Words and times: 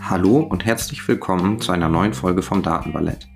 Hallo 0.00 0.38
und 0.38 0.64
herzlich 0.64 1.06
willkommen 1.06 1.60
zu 1.60 1.70
einer 1.70 1.88
neuen 1.88 2.14
Folge 2.14 2.42
vom 2.42 2.62
Datenballett. 2.62 3.28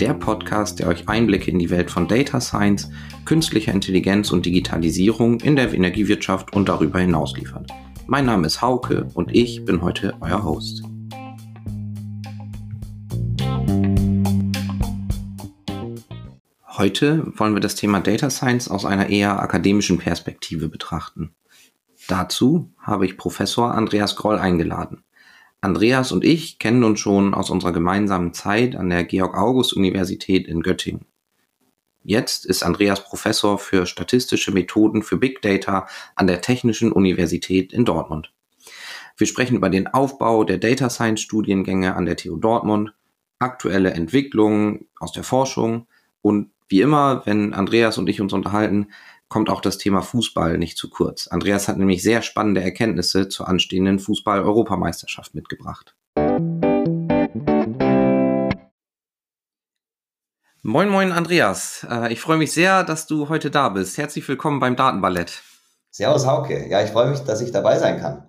Der 0.00 0.14
Podcast, 0.14 0.78
der 0.78 0.88
euch 0.88 1.08
Einblicke 1.08 1.50
in 1.50 1.58
die 1.58 1.70
Welt 1.70 1.90
von 1.90 2.08
Data 2.08 2.40
Science, 2.40 2.90
künstlicher 3.26 3.72
Intelligenz 3.72 4.32
und 4.32 4.46
Digitalisierung 4.46 5.38
in 5.40 5.54
der 5.54 5.72
Energiewirtschaft 5.72 6.56
und 6.56 6.68
darüber 6.68 6.98
hinaus 6.98 7.36
liefert. 7.36 7.70
Mein 8.06 8.24
Name 8.24 8.46
ist 8.46 8.62
Hauke 8.62 9.06
und 9.12 9.34
ich 9.34 9.64
bin 9.66 9.82
heute 9.82 10.14
euer 10.20 10.42
Host. 10.42 10.87
Heute 16.78 17.32
wollen 17.36 17.54
wir 17.54 17.60
das 17.60 17.74
Thema 17.74 17.98
Data 17.98 18.30
Science 18.30 18.68
aus 18.68 18.84
einer 18.84 19.08
eher 19.08 19.42
akademischen 19.42 19.98
Perspektive 19.98 20.68
betrachten. 20.68 21.34
Dazu 22.06 22.72
habe 22.78 23.04
ich 23.04 23.16
Professor 23.16 23.74
Andreas 23.74 24.14
Groll 24.14 24.38
eingeladen. 24.38 25.02
Andreas 25.60 26.12
und 26.12 26.22
ich 26.22 26.60
kennen 26.60 26.84
uns 26.84 27.00
schon 27.00 27.34
aus 27.34 27.50
unserer 27.50 27.72
gemeinsamen 27.72 28.32
Zeit 28.32 28.76
an 28.76 28.90
der 28.90 29.02
Georg-August-Universität 29.02 30.46
in 30.46 30.60
Göttingen. 30.60 31.04
Jetzt 32.04 32.46
ist 32.46 32.62
Andreas 32.62 33.02
Professor 33.02 33.58
für 33.58 33.84
statistische 33.84 34.52
Methoden 34.52 35.02
für 35.02 35.16
Big 35.16 35.42
Data 35.42 35.88
an 36.14 36.28
der 36.28 36.42
Technischen 36.42 36.92
Universität 36.92 37.72
in 37.72 37.86
Dortmund. 37.86 38.32
Wir 39.16 39.26
sprechen 39.26 39.56
über 39.56 39.68
den 39.68 39.88
Aufbau 39.88 40.44
der 40.44 40.58
Data 40.58 40.88
Science 40.90 41.22
Studiengänge 41.22 41.96
an 41.96 42.06
der 42.06 42.16
TU 42.16 42.36
Dortmund, 42.36 42.94
aktuelle 43.40 43.90
Entwicklungen 43.90 44.86
aus 45.00 45.10
der 45.10 45.24
Forschung 45.24 45.88
und 46.22 46.52
wie 46.68 46.82
immer, 46.82 47.22
wenn 47.24 47.54
Andreas 47.54 47.98
und 47.98 48.08
ich 48.08 48.20
uns 48.20 48.32
unterhalten, 48.32 48.88
kommt 49.28 49.50
auch 49.50 49.60
das 49.60 49.78
Thema 49.78 50.02
Fußball 50.02 50.58
nicht 50.58 50.76
zu 50.76 50.88
kurz. 50.88 51.26
Andreas 51.28 51.68
hat 51.68 51.78
nämlich 51.78 52.02
sehr 52.02 52.22
spannende 52.22 52.62
Erkenntnisse 52.62 53.28
zur 53.28 53.48
anstehenden 53.48 53.98
Fußball-Europameisterschaft 53.98 55.34
mitgebracht. 55.34 55.94
Moin, 60.62 60.88
moin, 60.88 61.12
Andreas. 61.12 61.86
Äh, 61.88 62.12
ich 62.12 62.20
freue 62.20 62.36
mich 62.36 62.52
sehr, 62.52 62.84
dass 62.84 63.06
du 63.06 63.28
heute 63.28 63.50
da 63.50 63.70
bist. 63.70 63.96
Herzlich 63.96 64.28
willkommen 64.28 64.60
beim 64.60 64.76
Datenballett. 64.76 65.42
Servus, 65.90 66.26
Hauke. 66.26 66.68
Ja, 66.68 66.82
ich 66.82 66.90
freue 66.90 67.08
mich, 67.10 67.20
dass 67.20 67.40
ich 67.40 67.52
dabei 67.52 67.78
sein 67.78 68.00
kann. 68.00 68.27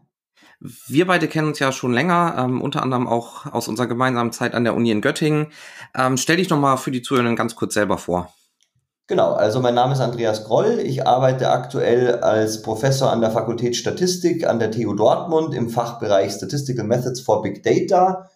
Wir 0.62 1.08
beide 1.08 1.28
kennen 1.28 1.48
uns 1.48 1.60
ja 1.60 1.72
schon 1.72 1.94
länger, 1.94 2.36
ähm, 2.38 2.62
unter 2.62 2.84
anderem 2.84 3.08
auch 3.08 3.46
aus 3.46 3.70
unserer 3.70 3.88
gemeinsamen 3.88 4.34
Zeit 4.34 4.54
an 4.54 4.66
der 4.66 4.76
Uni 4.76 4.92
in 4.92 5.02
Göttingen. 5.02 5.48
Ähm, 5.96 6.18
stell 6.18 6.36
dich 6.38 6.50
noch 6.50 6.60
mal 6.60 6.76
für 6.76 6.92
die 6.92 7.02
Zuhörenden 7.02 7.38
ganz 7.38 7.56
kurz 7.56 7.74
selber 7.74 7.98
vor. 7.98 8.34
Genau, 9.08 9.34
also 9.34 9.60
mein 9.60 9.74
Name 9.74 9.94
ist 9.94 10.02
Andreas 10.02 10.44
Groll. 10.44 10.80
Ich 10.84 11.08
arbeite 11.08 11.50
aktuell 11.50 12.20
als 12.20 12.62
Professor 12.62 13.10
an 13.10 13.22
der 13.22 13.32
Fakultät 13.32 13.76
Statistik 13.76 14.46
an 14.46 14.60
der 14.60 14.70
TU 14.70 14.94
Dortmund 14.94 15.56
im 15.56 15.70
Fachbereich 15.70 16.34
Statistical 16.34 16.86
Methods 16.86 17.22
for 17.22 17.42
Big 17.42 17.64
Data 17.64 18.30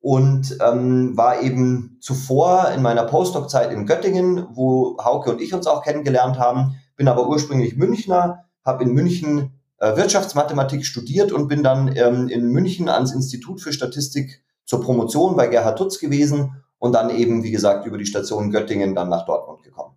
und 0.00 0.56
ähm, 0.66 1.16
war 1.16 1.42
eben 1.42 1.98
zuvor 2.00 2.70
in 2.74 2.82
meiner 2.82 3.04
Postdoc-Zeit 3.04 3.72
in 3.72 3.84
Göttingen, 3.84 4.46
wo 4.52 4.96
Hauke 5.02 5.30
und 5.30 5.42
ich 5.42 5.52
uns 5.52 5.66
auch 5.66 5.82
kennengelernt 5.82 6.38
haben, 6.38 6.76
bin 6.96 7.08
aber 7.08 7.28
ursprünglich 7.28 7.76
Münchner, 7.76 8.44
habe 8.64 8.84
in 8.84 8.92
München 8.92 9.60
Wirtschaftsmathematik 9.96 10.84
studiert 10.86 11.32
und 11.32 11.48
bin 11.48 11.62
dann 11.62 11.94
ähm, 11.96 12.28
in 12.28 12.48
München 12.48 12.88
ans 12.88 13.12
Institut 13.12 13.60
für 13.60 13.72
Statistik 13.72 14.42
zur 14.64 14.80
Promotion 14.82 15.36
bei 15.36 15.46
Gerhard 15.46 15.78
Tutz 15.78 15.98
gewesen 15.98 16.62
und 16.78 16.92
dann 16.92 17.10
eben, 17.10 17.42
wie 17.42 17.50
gesagt, 17.50 17.86
über 17.86 17.98
die 17.98 18.06
Station 18.06 18.50
Göttingen 18.50 18.94
dann 18.94 19.08
nach 19.08 19.24
Dortmund 19.26 19.62
gekommen. 19.62 19.94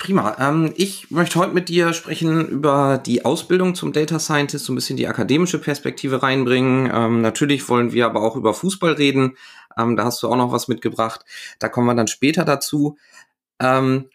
Prima. 0.00 0.34
Ähm, 0.40 0.72
ich 0.76 1.10
möchte 1.10 1.38
heute 1.38 1.52
mit 1.52 1.68
dir 1.68 1.92
sprechen 1.92 2.48
über 2.48 2.96
die 3.04 3.24
Ausbildung 3.26 3.74
zum 3.74 3.92
Data 3.92 4.18
Scientist, 4.18 4.64
so 4.64 4.72
ein 4.72 4.74
bisschen 4.74 4.96
die 4.96 5.06
akademische 5.06 5.58
Perspektive 5.58 6.22
reinbringen. 6.22 6.90
Ähm, 6.92 7.20
natürlich 7.20 7.68
wollen 7.68 7.92
wir 7.92 8.06
aber 8.06 8.22
auch 8.22 8.34
über 8.34 8.54
Fußball 8.54 8.92
reden. 8.92 9.36
Ähm, 9.76 9.96
da 9.96 10.04
hast 10.04 10.22
du 10.22 10.28
auch 10.28 10.36
noch 10.36 10.52
was 10.52 10.68
mitgebracht. 10.68 11.26
Da 11.58 11.68
kommen 11.68 11.86
wir 11.86 11.94
dann 11.94 12.08
später 12.08 12.46
dazu. 12.46 12.96
Ähm, 13.60 14.08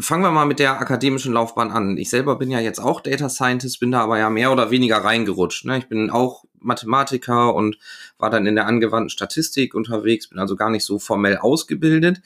fangen 0.00 0.22
wir 0.22 0.30
mal 0.30 0.46
mit 0.46 0.58
der 0.58 0.80
akademischen 0.80 1.32
Laufbahn 1.32 1.70
an. 1.70 1.96
Ich 1.96 2.10
selber 2.10 2.36
bin 2.36 2.50
ja 2.50 2.60
jetzt 2.60 2.80
auch 2.80 3.00
Data 3.00 3.28
Scientist, 3.28 3.80
bin 3.80 3.90
da 3.90 4.00
aber 4.00 4.18
ja 4.18 4.30
mehr 4.30 4.52
oder 4.52 4.70
weniger 4.70 4.98
reingerutscht. 4.98 5.64
Ne? 5.64 5.78
Ich 5.78 5.88
bin 5.88 6.10
auch 6.10 6.44
Mathematiker 6.58 7.54
und 7.54 7.78
war 8.18 8.30
dann 8.30 8.46
in 8.46 8.54
der 8.54 8.66
angewandten 8.66 9.10
Statistik 9.10 9.74
unterwegs, 9.74 10.28
bin 10.28 10.38
also 10.38 10.56
gar 10.56 10.70
nicht 10.70 10.84
so 10.84 10.98
formell 10.98 11.36
ausgebildet. 11.36 12.22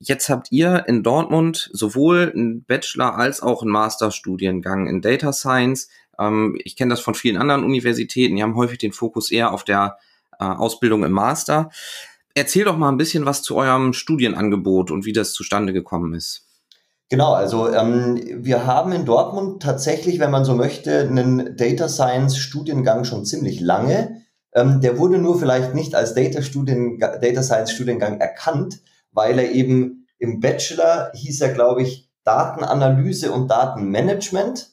Jetzt 0.00 0.28
habt 0.28 0.52
ihr 0.52 0.84
in 0.86 1.02
Dortmund 1.02 1.70
sowohl 1.72 2.32
einen 2.32 2.62
Bachelor 2.62 3.16
als 3.16 3.40
auch 3.40 3.62
einen 3.62 3.72
Masterstudiengang 3.72 4.86
in 4.86 5.00
Data 5.00 5.32
Science. 5.32 5.88
Ähm, 6.18 6.58
ich 6.62 6.76
kenne 6.76 6.90
das 6.90 7.00
von 7.00 7.14
vielen 7.14 7.36
anderen 7.36 7.64
Universitäten. 7.64 8.36
Die 8.36 8.42
haben 8.42 8.54
häufig 8.54 8.78
den 8.78 8.92
Fokus 8.92 9.30
eher 9.30 9.52
auf 9.52 9.64
der 9.64 9.98
äh, 10.38 10.44
Ausbildung 10.44 11.04
im 11.04 11.12
Master. 11.12 11.70
Erzähl 12.34 12.64
doch 12.64 12.76
mal 12.76 12.90
ein 12.90 12.98
bisschen 12.98 13.26
was 13.26 13.42
zu 13.42 13.56
eurem 13.56 13.92
Studienangebot 13.92 14.92
und 14.92 15.04
wie 15.04 15.12
das 15.12 15.32
zustande 15.32 15.72
gekommen 15.72 16.14
ist. 16.14 16.47
Genau, 17.10 17.32
also 17.32 17.72
ähm, 17.72 18.20
wir 18.44 18.66
haben 18.66 18.92
in 18.92 19.06
Dortmund 19.06 19.62
tatsächlich, 19.62 20.18
wenn 20.18 20.30
man 20.30 20.44
so 20.44 20.54
möchte, 20.54 21.00
einen 21.00 21.56
Data 21.56 21.88
Science 21.88 22.36
Studiengang 22.36 23.04
schon 23.04 23.24
ziemlich 23.24 23.60
lange. 23.60 24.22
Ähm, 24.52 24.82
der 24.82 24.98
wurde 24.98 25.16
nur 25.16 25.38
vielleicht 25.38 25.74
nicht 25.74 25.94
als 25.94 26.12
Data, 26.12 26.42
Studien, 26.42 26.98
Data 26.98 27.42
Science 27.42 27.72
Studiengang 27.72 28.20
erkannt, 28.20 28.80
weil 29.10 29.38
er 29.38 29.52
eben 29.52 30.06
im 30.18 30.40
Bachelor 30.40 31.10
hieß 31.14 31.40
er, 31.40 31.54
glaube 31.54 31.82
ich, 31.82 32.10
Datenanalyse 32.24 33.32
und 33.32 33.48
Datenmanagement. 33.48 34.72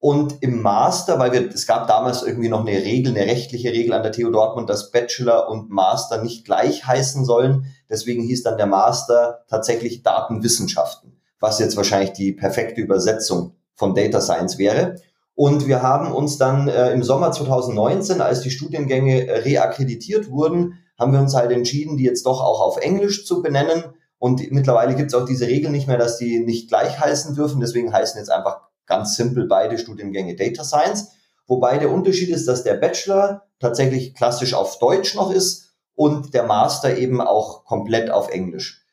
Und 0.00 0.42
im 0.42 0.62
Master, 0.62 1.18
weil 1.18 1.32
wir, 1.32 1.50
es 1.52 1.66
gab 1.66 1.88
damals 1.88 2.22
irgendwie 2.22 2.48
noch 2.48 2.64
eine 2.64 2.82
Regel, 2.82 3.14
eine 3.14 3.26
rechtliche 3.26 3.72
Regel 3.72 3.92
an 3.92 4.04
der 4.04 4.12
TU 4.12 4.30
Dortmund, 4.30 4.70
dass 4.70 4.92
Bachelor 4.92 5.50
und 5.50 5.70
Master 5.70 6.22
nicht 6.22 6.44
gleich 6.44 6.86
heißen 6.86 7.24
sollen. 7.24 7.66
Deswegen 7.90 8.22
hieß 8.22 8.44
dann 8.44 8.56
der 8.56 8.66
Master 8.66 9.44
tatsächlich 9.48 10.02
Datenwissenschaften 10.04 11.07
was 11.40 11.58
jetzt 11.58 11.76
wahrscheinlich 11.76 12.12
die 12.12 12.32
perfekte 12.32 12.80
Übersetzung 12.80 13.54
von 13.74 13.94
Data 13.94 14.20
Science 14.20 14.58
wäre. 14.58 14.96
Und 15.34 15.68
wir 15.68 15.82
haben 15.82 16.12
uns 16.12 16.36
dann 16.36 16.68
äh, 16.68 16.92
im 16.92 17.04
Sommer 17.04 17.30
2019, 17.30 18.20
als 18.20 18.40
die 18.40 18.50
Studiengänge 18.50 19.28
äh, 19.28 19.38
reakkreditiert 19.38 20.30
wurden, 20.30 20.80
haben 20.98 21.12
wir 21.12 21.20
uns 21.20 21.34
halt 21.34 21.52
entschieden, 21.52 21.96
die 21.96 22.04
jetzt 22.04 22.26
doch 22.26 22.40
auch 22.40 22.60
auf 22.60 22.78
Englisch 22.78 23.24
zu 23.24 23.40
benennen. 23.40 23.84
Und 24.18 24.50
mittlerweile 24.50 24.96
gibt 24.96 25.12
es 25.12 25.14
auch 25.14 25.24
diese 25.24 25.46
Regel 25.46 25.70
nicht 25.70 25.86
mehr, 25.86 25.96
dass 25.96 26.18
die 26.18 26.40
nicht 26.40 26.68
gleich 26.68 26.98
heißen 26.98 27.36
dürfen. 27.36 27.60
Deswegen 27.60 27.92
heißen 27.92 28.18
jetzt 28.18 28.30
einfach 28.30 28.62
ganz 28.86 29.14
simpel 29.14 29.46
beide 29.46 29.78
Studiengänge 29.78 30.34
Data 30.34 30.64
Science. 30.64 31.12
Wobei 31.46 31.78
der 31.78 31.92
Unterschied 31.92 32.30
ist, 32.30 32.48
dass 32.48 32.64
der 32.64 32.74
Bachelor 32.74 33.44
tatsächlich 33.60 34.14
klassisch 34.14 34.54
auf 34.54 34.80
Deutsch 34.80 35.14
noch 35.14 35.32
ist 35.32 35.76
und 35.94 36.34
der 36.34 36.44
Master 36.44 36.96
eben 36.96 37.20
auch 37.20 37.64
komplett 37.64 38.10
auf 38.10 38.28
Englisch. 38.28 38.84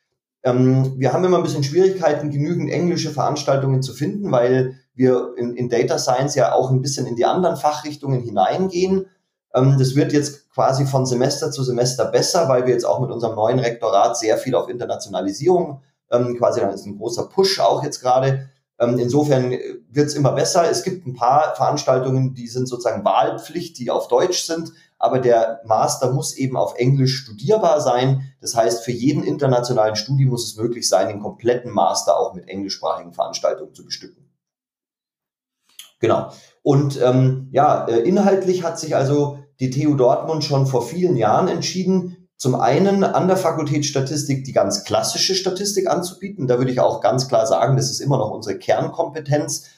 Ähm, 0.46 0.94
wir 0.98 1.12
haben 1.12 1.26
immer 1.26 1.38
ein 1.38 1.44
bisschen 1.44 1.64
Schwierigkeiten, 1.64 2.30
genügend 2.30 2.72
englische 2.72 3.10
Veranstaltungen 3.10 3.82
zu 3.82 3.94
finden, 3.94 4.32
weil 4.32 4.76
wir 4.94 5.34
in, 5.38 5.56
in 5.56 5.70
Data 5.70 5.98
Science 5.98 6.36
ja 6.36 6.54
auch 6.54 6.70
ein 6.70 6.82
bisschen 6.82 7.08
in 7.08 7.16
die 7.16 7.26
anderen 7.26 7.58
Fachrichtungen 7.58 8.22
hineingehen. 8.22 9.08
Ähm, 9.56 9.76
das 9.80 9.96
wird 9.96 10.14
jetzt 10.14 10.52
quasi 10.52 10.86
von 10.86 11.08
Semester 11.08 11.52
zu 11.52 11.64
Semester 11.64 12.06
besser, 12.06 12.48
weil 12.48 12.68
wir 12.68 12.74
jetzt 12.74 12.86
auch 12.86 13.00
mit 13.00 13.10
unserem 13.10 13.36
neuen 13.36 13.60
Rektorat 13.60 14.18
sehr 14.18 14.38
viel 14.38 14.54
auf 14.54 14.70
Internationalisierung 14.70 15.82
ähm, 16.12 16.38
quasi, 16.38 16.60
dann 16.60 16.70
ist 16.70 16.86
ein 16.86 16.98
großer 16.98 17.24
Push 17.24 17.60
auch 17.60 17.84
jetzt 17.84 18.00
gerade. 18.00 18.50
Ähm, 18.78 19.00
insofern 19.00 19.52
wird 19.90 20.08
es 20.08 20.14
immer 20.14 20.34
besser. 20.34 20.70
Es 20.70 20.84
gibt 20.84 21.08
ein 21.08 21.14
paar 21.14 21.56
Veranstaltungen, 21.56 22.36
die 22.36 22.48
sind 22.48 22.68
sozusagen 22.68 23.04
Wahlpflicht, 23.04 23.80
die 23.80 23.90
auf 23.90 24.08
Deutsch 24.10 24.44
sind 24.44 24.72
aber 25.06 25.20
der 25.20 25.62
Master 25.66 26.12
muss 26.12 26.36
eben 26.36 26.58
auf 26.58 26.76
Englisch 26.76 27.16
studierbar 27.18 27.80
sein. 27.80 28.34
Das 28.42 28.56
heißt, 28.56 28.84
für 28.84 28.92
jeden 28.92 29.24
internationalen 29.24 29.96
Studie 29.96 30.26
muss 30.26 30.46
es 30.46 30.58
möglich 30.58 30.90
sein, 30.90 31.08
den 31.08 31.22
kompletten 31.22 31.72
Master 31.72 32.20
auch 32.20 32.34
mit 32.34 32.50
englischsprachigen 32.50 33.14
Veranstaltungen 33.14 33.74
zu 33.76 33.86
bestücken. 33.86 34.30
Genau. 36.00 36.32
Und 36.64 37.00
ähm, 37.02 37.50
ja, 37.52 37.86
äh, 37.86 38.00
inhaltlich 38.00 38.64
hat 38.64 38.80
sich 38.80 38.96
also 38.96 39.40
die 39.60 39.70
TU 39.70 39.96
Dortmund 39.96 40.44
schon 40.44 40.66
vor 40.66 40.82
vielen 40.82 41.16
Jahren 41.16 41.48
entschieden, 41.48 42.28
zum 42.38 42.56
einen 42.56 43.04
an 43.04 43.28
der 43.28 43.38
Fakultät 43.38 43.86
Statistik 43.86 44.44
die 44.44 44.52
ganz 44.52 44.84
klassische 44.84 45.36
Statistik 45.36 45.88
anzubieten. 45.88 46.48
Da 46.48 46.58
würde 46.58 46.72
ich 46.72 46.80
auch 46.80 47.00
ganz 47.00 47.28
klar 47.28 47.48
sagen, 47.48 47.78
das 47.78 47.90
ist 47.90 48.02
immer 48.02 48.18
noch 48.18 48.32
unsere 48.32 48.58
Kernkompetenz 48.58 49.70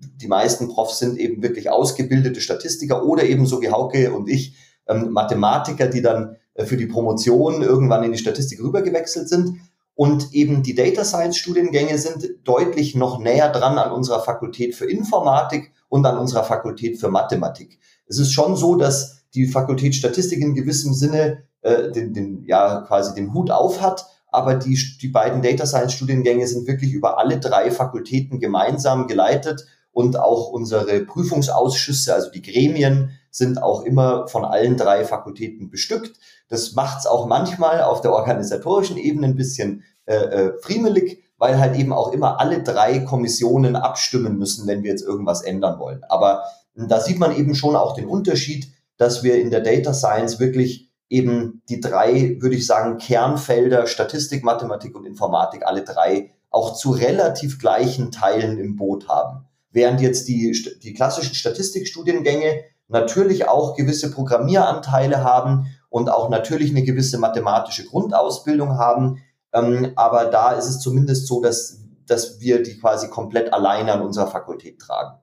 die 0.00 0.28
meisten 0.28 0.68
Profs 0.68 0.98
sind 0.98 1.18
eben 1.18 1.42
wirklich 1.42 1.70
ausgebildete 1.70 2.40
Statistiker 2.40 3.04
oder 3.04 3.24
eben 3.24 3.46
so 3.46 3.60
wie 3.60 3.70
Hauke 3.70 4.12
und 4.12 4.28
ich 4.28 4.56
ähm, 4.86 5.10
Mathematiker, 5.12 5.86
die 5.86 6.02
dann 6.02 6.36
äh, 6.54 6.64
für 6.64 6.76
die 6.76 6.86
Promotion 6.86 7.62
irgendwann 7.62 8.04
in 8.04 8.12
die 8.12 8.18
Statistik 8.18 8.62
rübergewechselt 8.62 9.28
sind. 9.28 9.60
Und 9.94 10.32
eben 10.32 10.62
die 10.62 10.74
Data 10.74 11.04
Science 11.04 11.36
Studiengänge 11.36 11.98
sind 11.98 12.30
deutlich 12.44 12.94
noch 12.94 13.18
näher 13.18 13.50
dran 13.50 13.76
an 13.76 13.92
unserer 13.92 14.20
Fakultät 14.20 14.74
für 14.74 14.86
Informatik 14.86 15.72
und 15.88 16.06
an 16.06 16.16
unserer 16.16 16.44
Fakultät 16.44 16.98
für 16.98 17.08
Mathematik. 17.08 17.78
Es 18.06 18.18
ist 18.18 18.32
schon 18.32 18.56
so, 18.56 18.76
dass 18.76 19.24
die 19.34 19.46
Fakultät 19.46 19.94
Statistik 19.94 20.40
in 20.40 20.54
gewissem 20.54 20.94
Sinne 20.94 21.42
äh, 21.60 21.90
den, 21.90 22.14
den, 22.14 22.44
ja, 22.46 22.80
quasi 22.82 23.14
den 23.14 23.34
Hut 23.34 23.50
auf 23.50 23.82
hat, 23.82 24.06
aber 24.32 24.54
die, 24.54 24.78
die 25.02 25.08
beiden 25.08 25.42
Data 25.42 25.66
Science 25.66 25.92
Studiengänge 25.92 26.46
sind 26.46 26.66
wirklich 26.66 26.92
über 26.92 27.18
alle 27.18 27.38
drei 27.38 27.70
Fakultäten 27.70 28.40
gemeinsam 28.40 29.06
geleitet 29.06 29.66
und 30.00 30.18
auch 30.18 30.48
unsere 30.48 31.00
Prüfungsausschüsse, 31.00 32.14
also 32.14 32.30
die 32.30 32.42
Gremien, 32.42 33.10
sind 33.30 33.62
auch 33.62 33.82
immer 33.82 34.26
von 34.26 34.44
allen 34.44 34.76
drei 34.76 35.04
Fakultäten 35.04 35.70
bestückt. 35.70 36.18
Das 36.48 36.72
macht 36.72 37.00
es 37.00 37.06
auch 37.06 37.26
manchmal 37.26 37.82
auf 37.82 38.00
der 38.00 38.12
organisatorischen 38.12 38.96
Ebene 38.96 39.26
ein 39.26 39.36
bisschen 39.36 39.84
äh, 40.06 40.14
äh, 40.14 40.52
friemelig, 40.62 41.22
weil 41.36 41.60
halt 41.60 41.76
eben 41.76 41.92
auch 41.92 42.12
immer 42.12 42.40
alle 42.40 42.62
drei 42.62 43.00
Kommissionen 43.00 43.76
abstimmen 43.76 44.38
müssen, 44.38 44.66
wenn 44.66 44.82
wir 44.82 44.90
jetzt 44.90 45.04
irgendwas 45.04 45.42
ändern 45.42 45.78
wollen. 45.78 46.02
Aber 46.08 46.42
da 46.74 46.98
sieht 47.00 47.18
man 47.18 47.36
eben 47.36 47.54
schon 47.54 47.76
auch 47.76 47.94
den 47.94 48.08
Unterschied, 48.08 48.72
dass 48.96 49.22
wir 49.22 49.40
in 49.40 49.50
der 49.50 49.60
Data 49.60 49.92
Science 49.94 50.40
wirklich 50.40 50.90
eben 51.08 51.62
die 51.68 51.80
drei, 51.80 52.36
würde 52.40 52.56
ich 52.56 52.66
sagen, 52.66 52.98
Kernfelder 52.98 53.86
Statistik, 53.86 54.44
Mathematik 54.44 54.96
und 54.96 55.04
Informatik, 55.04 55.66
alle 55.66 55.84
drei 55.84 56.30
auch 56.50 56.74
zu 56.74 56.90
relativ 56.90 57.58
gleichen 57.58 58.10
Teilen 58.10 58.58
im 58.58 58.76
Boot 58.76 59.08
haben. 59.08 59.46
Während 59.70 60.00
jetzt 60.00 60.28
die, 60.28 60.52
die 60.82 60.94
klassischen 60.94 61.34
Statistikstudiengänge 61.34 62.64
natürlich 62.88 63.48
auch 63.48 63.76
gewisse 63.76 64.10
Programmieranteile 64.10 65.22
haben 65.22 65.66
und 65.88 66.10
auch 66.10 66.28
natürlich 66.28 66.70
eine 66.70 66.82
gewisse 66.82 67.18
mathematische 67.18 67.84
Grundausbildung 67.84 68.78
haben. 68.78 69.22
Ähm, 69.52 69.92
aber 69.96 70.26
da 70.26 70.52
ist 70.52 70.66
es 70.66 70.80
zumindest 70.80 71.26
so, 71.26 71.40
dass, 71.40 71.80
dass 72.06 72.40
wir 72.40 72.62
die 72.62 72.78
quasi 72.78 73.08
komplett 73.08 73.52
alleine 73.52 73.92
an 73.92 74.02
unserer 74.02 74.26
Fakultät 74.26 74.80
tragen. 74.80 75.18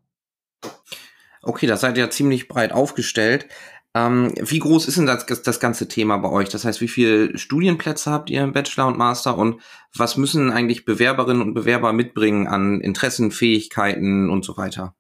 Okay, 1.42 1.68
das 1.68 1.82
seid 1.82 1.98
ihr 1.98 2.06
ja 2.06 2.10
ziemlich 2.10 2.48
breit 2.48 2.74
aufgestellt. 2.74 3.48
Ähm, 3.98 4.34
wie 4.38 4.60
groß 4.60 4.88
ist 4.88 4.98
denn 4.98 5.06
das, 5.08 5.26
das 5.26 5.60
ganze 5.60 5.88
Thema 5.88 6.18
bei 6.18 6.30
euch? 6.30 6.50
Das 6.50 6.66
heißt, 6.66 6.82
wie 6.82 6.88
viele 6.88 7.38
Studienplätze 7.38 8.12
habt 8.12 8.30
ihr 8.30 8.44
im 8.44 8.54
Bachelor 8.54 8.88
und 8.88 8.98
Master 8.98 9.38
und 9.38 9.62
was 9.96 10.18
müssen 10.18 10.52
eigentlich 10.52 10.86
Bewerberinnen 10.86 11.42
und 11.42 11.54
Bewerber 11.54 11.94
mitbringen 11.94 12.48
an 12.48 12.80
Interessen, 12.82 13.32
Fähigkeiten 13.32 14.30
und 14.30 14.46
so 14.46 14.56
weiter? 14.58 14.94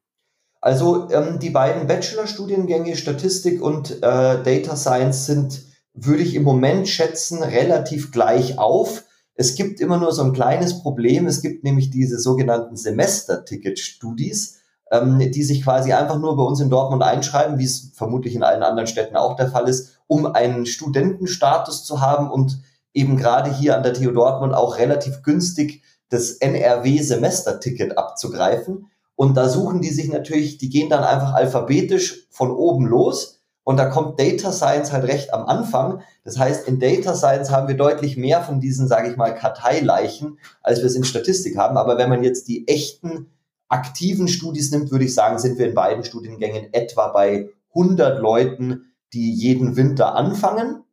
Also 0.62 1.10
ähm, 1.12 1.38
die 1.40 1.52
beiden 1.52 1.88
Bachelorstudiengänge 1.88 2.96
Statistik 2.96 3.62
und 3.62 3.92
äh, 3.98 4.42
Data 4.44 4.76
Science 4.76 5.28
sind, 5.28 5.64
würde 5.94 6.24
ich 6.24 6.34
im 6.34 6.44
Moment 6.44 6.88
schätzen, 6.88 7.44
relativ 7.44 8.12
gleich 8.12 8.58
auf. 8.58 9.04
Es 9.36 9.54
gibt 9.54 9.80
immer 9.80 9.98
nur 9.98 10.12
so 10.12 10.24
ein 10.24 10.34
kleines 10.34 10.82
Problem. 10.82 11.28
Es 11.28 11.44
gibt 11.44 11.64
nämlich 11.64 11.92
diese 11.92 12.18
sogenannten 12.20 12.76
Semester-Ticket-Studis, 12.76 14.58
ähm, 14.92 15.20
die 15.20 15.44
sich 15.44 15.64
quasi 15.64 15.94
einfach 15.94 16.18
nur 16.18 16.36
bei 16.38 16.44
uns 16.44 16.60
in 16.60 16.70
Dortmund 16.70 17.04
einschreiben, 17.04 17.60
wie 17.60 17.66
es 17.66 17.92
vermutlich 17.94 18.36
in 18.36 18.44
allen 18.44 18.64
anderen 18.64 18.88
Städten 18.88 19.16
auch 19.16 19.36
der 19.36 19.50
Fall 19.50 19.68
ist, 19.68 20.00
um 20.08 20.26
einen 20.26 20.66
Studentenstatus 20.66 21.84
zu 21.84 22.02
haben 22.02 22.32
und 22.32 22.60
eben 22.94 23.18
gerade 23.18 23.54
hier 23.54 23.76
an 23.76 23.84
der 23.84 23.94
TU 23.94 24.12
Dortmund 24.12 24.54
auch 24.54 24.78
relativ 24.78 25.22
günstig 25.22 25.84
das 26.10 26.32
NRW-Semesterticket 26.32 27.98
abzugreifen. 27.98 28.88
Und 29.16 29.36
da 29.36 29.50
suchen 29.50 29.82
die 29.82 29.90
sich 29.90 30.10
natürlich, 30.10 30.58
die 30.58 30.70
gehen 30.70 30.90
dann 30.90 31.04
einfach 31.04 31.34
alphabetisch 31.34 32.28
von 32.30 32.52
oben 32.52 32.86
los. 32.86 33.42
Und 33.64 33.78
da 33.78 33.86
kommt 33.86 34.20
Data 34.20 34.52
Science 34.54 34.94
halt 34.94 35.06
recht 35.06 35.34
am 35.34 35.46
Anfang. 35.46 36.02
Das 36.24 36.38
heißt, 36.38 36.68
in 36.68 36.80
Data 36.80 37.16
Science 37.16 37.52
haben 37.52 37.68
wir 37.68 37.76
deutlich 37.76 38.16
mehr 38.16 38.42
von 38.42 38.62
diesen, 38.62 38.88
sage 38.88 39.12
ich 39.12 39.18
mal, 39.18 39.36
Karteileichen, 39.36 40.40
als 40.62 40.80
wir 40.80 40.86
es 40.86 40.96
in 40.96 41.04
Statistik 41.04 41.58
haben. 41.58 41.78
Aber 41.78 41.98
wenn 41.98 42.10
man 42.10 42.24
jetzt 42.24 42.48
die 42.48 42.68
echten 42.68 43.28
aktiven 43.70 44.28
Studis 44.28 44.72
nimmt, 44.72 44.92
würde 44.92 45.06
ich 45.06 45.14
sagen, 45.14 45.40
sind 45.40 45.58
wir 45.58 45.68
in 45.68 45.74
beiden 45.74 46.04
Studiengängen 46.04 46.74
etwa 46.74 47.08
bei 47.08 47.50
100 47.70 48.20
Leuten, 48.20 48.94
die 49.14 49.34
jeden 49.34 49.76
Winter 49.76 50.16
anfangen 50.16 50.84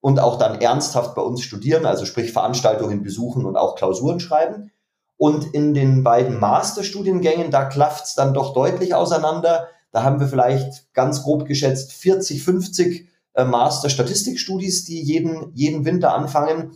und 0.00 0.18
auch 0.18 0.38
dann 0.38 0.60
ernsthaft 0.60 1.14
bei 1.14 1.22
uns 1.22 1.42
studieren, 1.42 1.86
also 1.86 2.04
sprich 2.04 2.32
Veranstaltungen 2.32 3.02
besuchen 3.02 3.46
und 3.46 3.56
auch 3.56 3.76
Klausuren 3.76 4.20
schreiben. 4.20 4.70
Und 5.16 5.54
in 5.54 5.72
den 5.72 6.02
beiden 6.02 6.40
Masterstudiengängen, 6.40 7.52
da 7.52 7.64
klafft 7.64 8.06
es 8.06 8.14
dann 8.14 8.34
doch 8.34 8.54
deutlich 8.54 8.94
auseinander. 8.94 9.68
Da 9.92 10.02
haben 10.02 10.18
wir 10.18 10.26
vielleicht 10.26 10.92
ganz 10.94 11.22
grob 11.22 11.46
geschätzt 11.46 11.92
40, 11.92 12.42
50 12.42 13.08
äh, 13.34 13.44
Master-Statistikstudis, 13.44 14.84
die 14.84 15.00
jeden, 15.00 15.52
jeden 15.54 15.84
Winter 15.84 16.14
anfangen. 16.14 16.72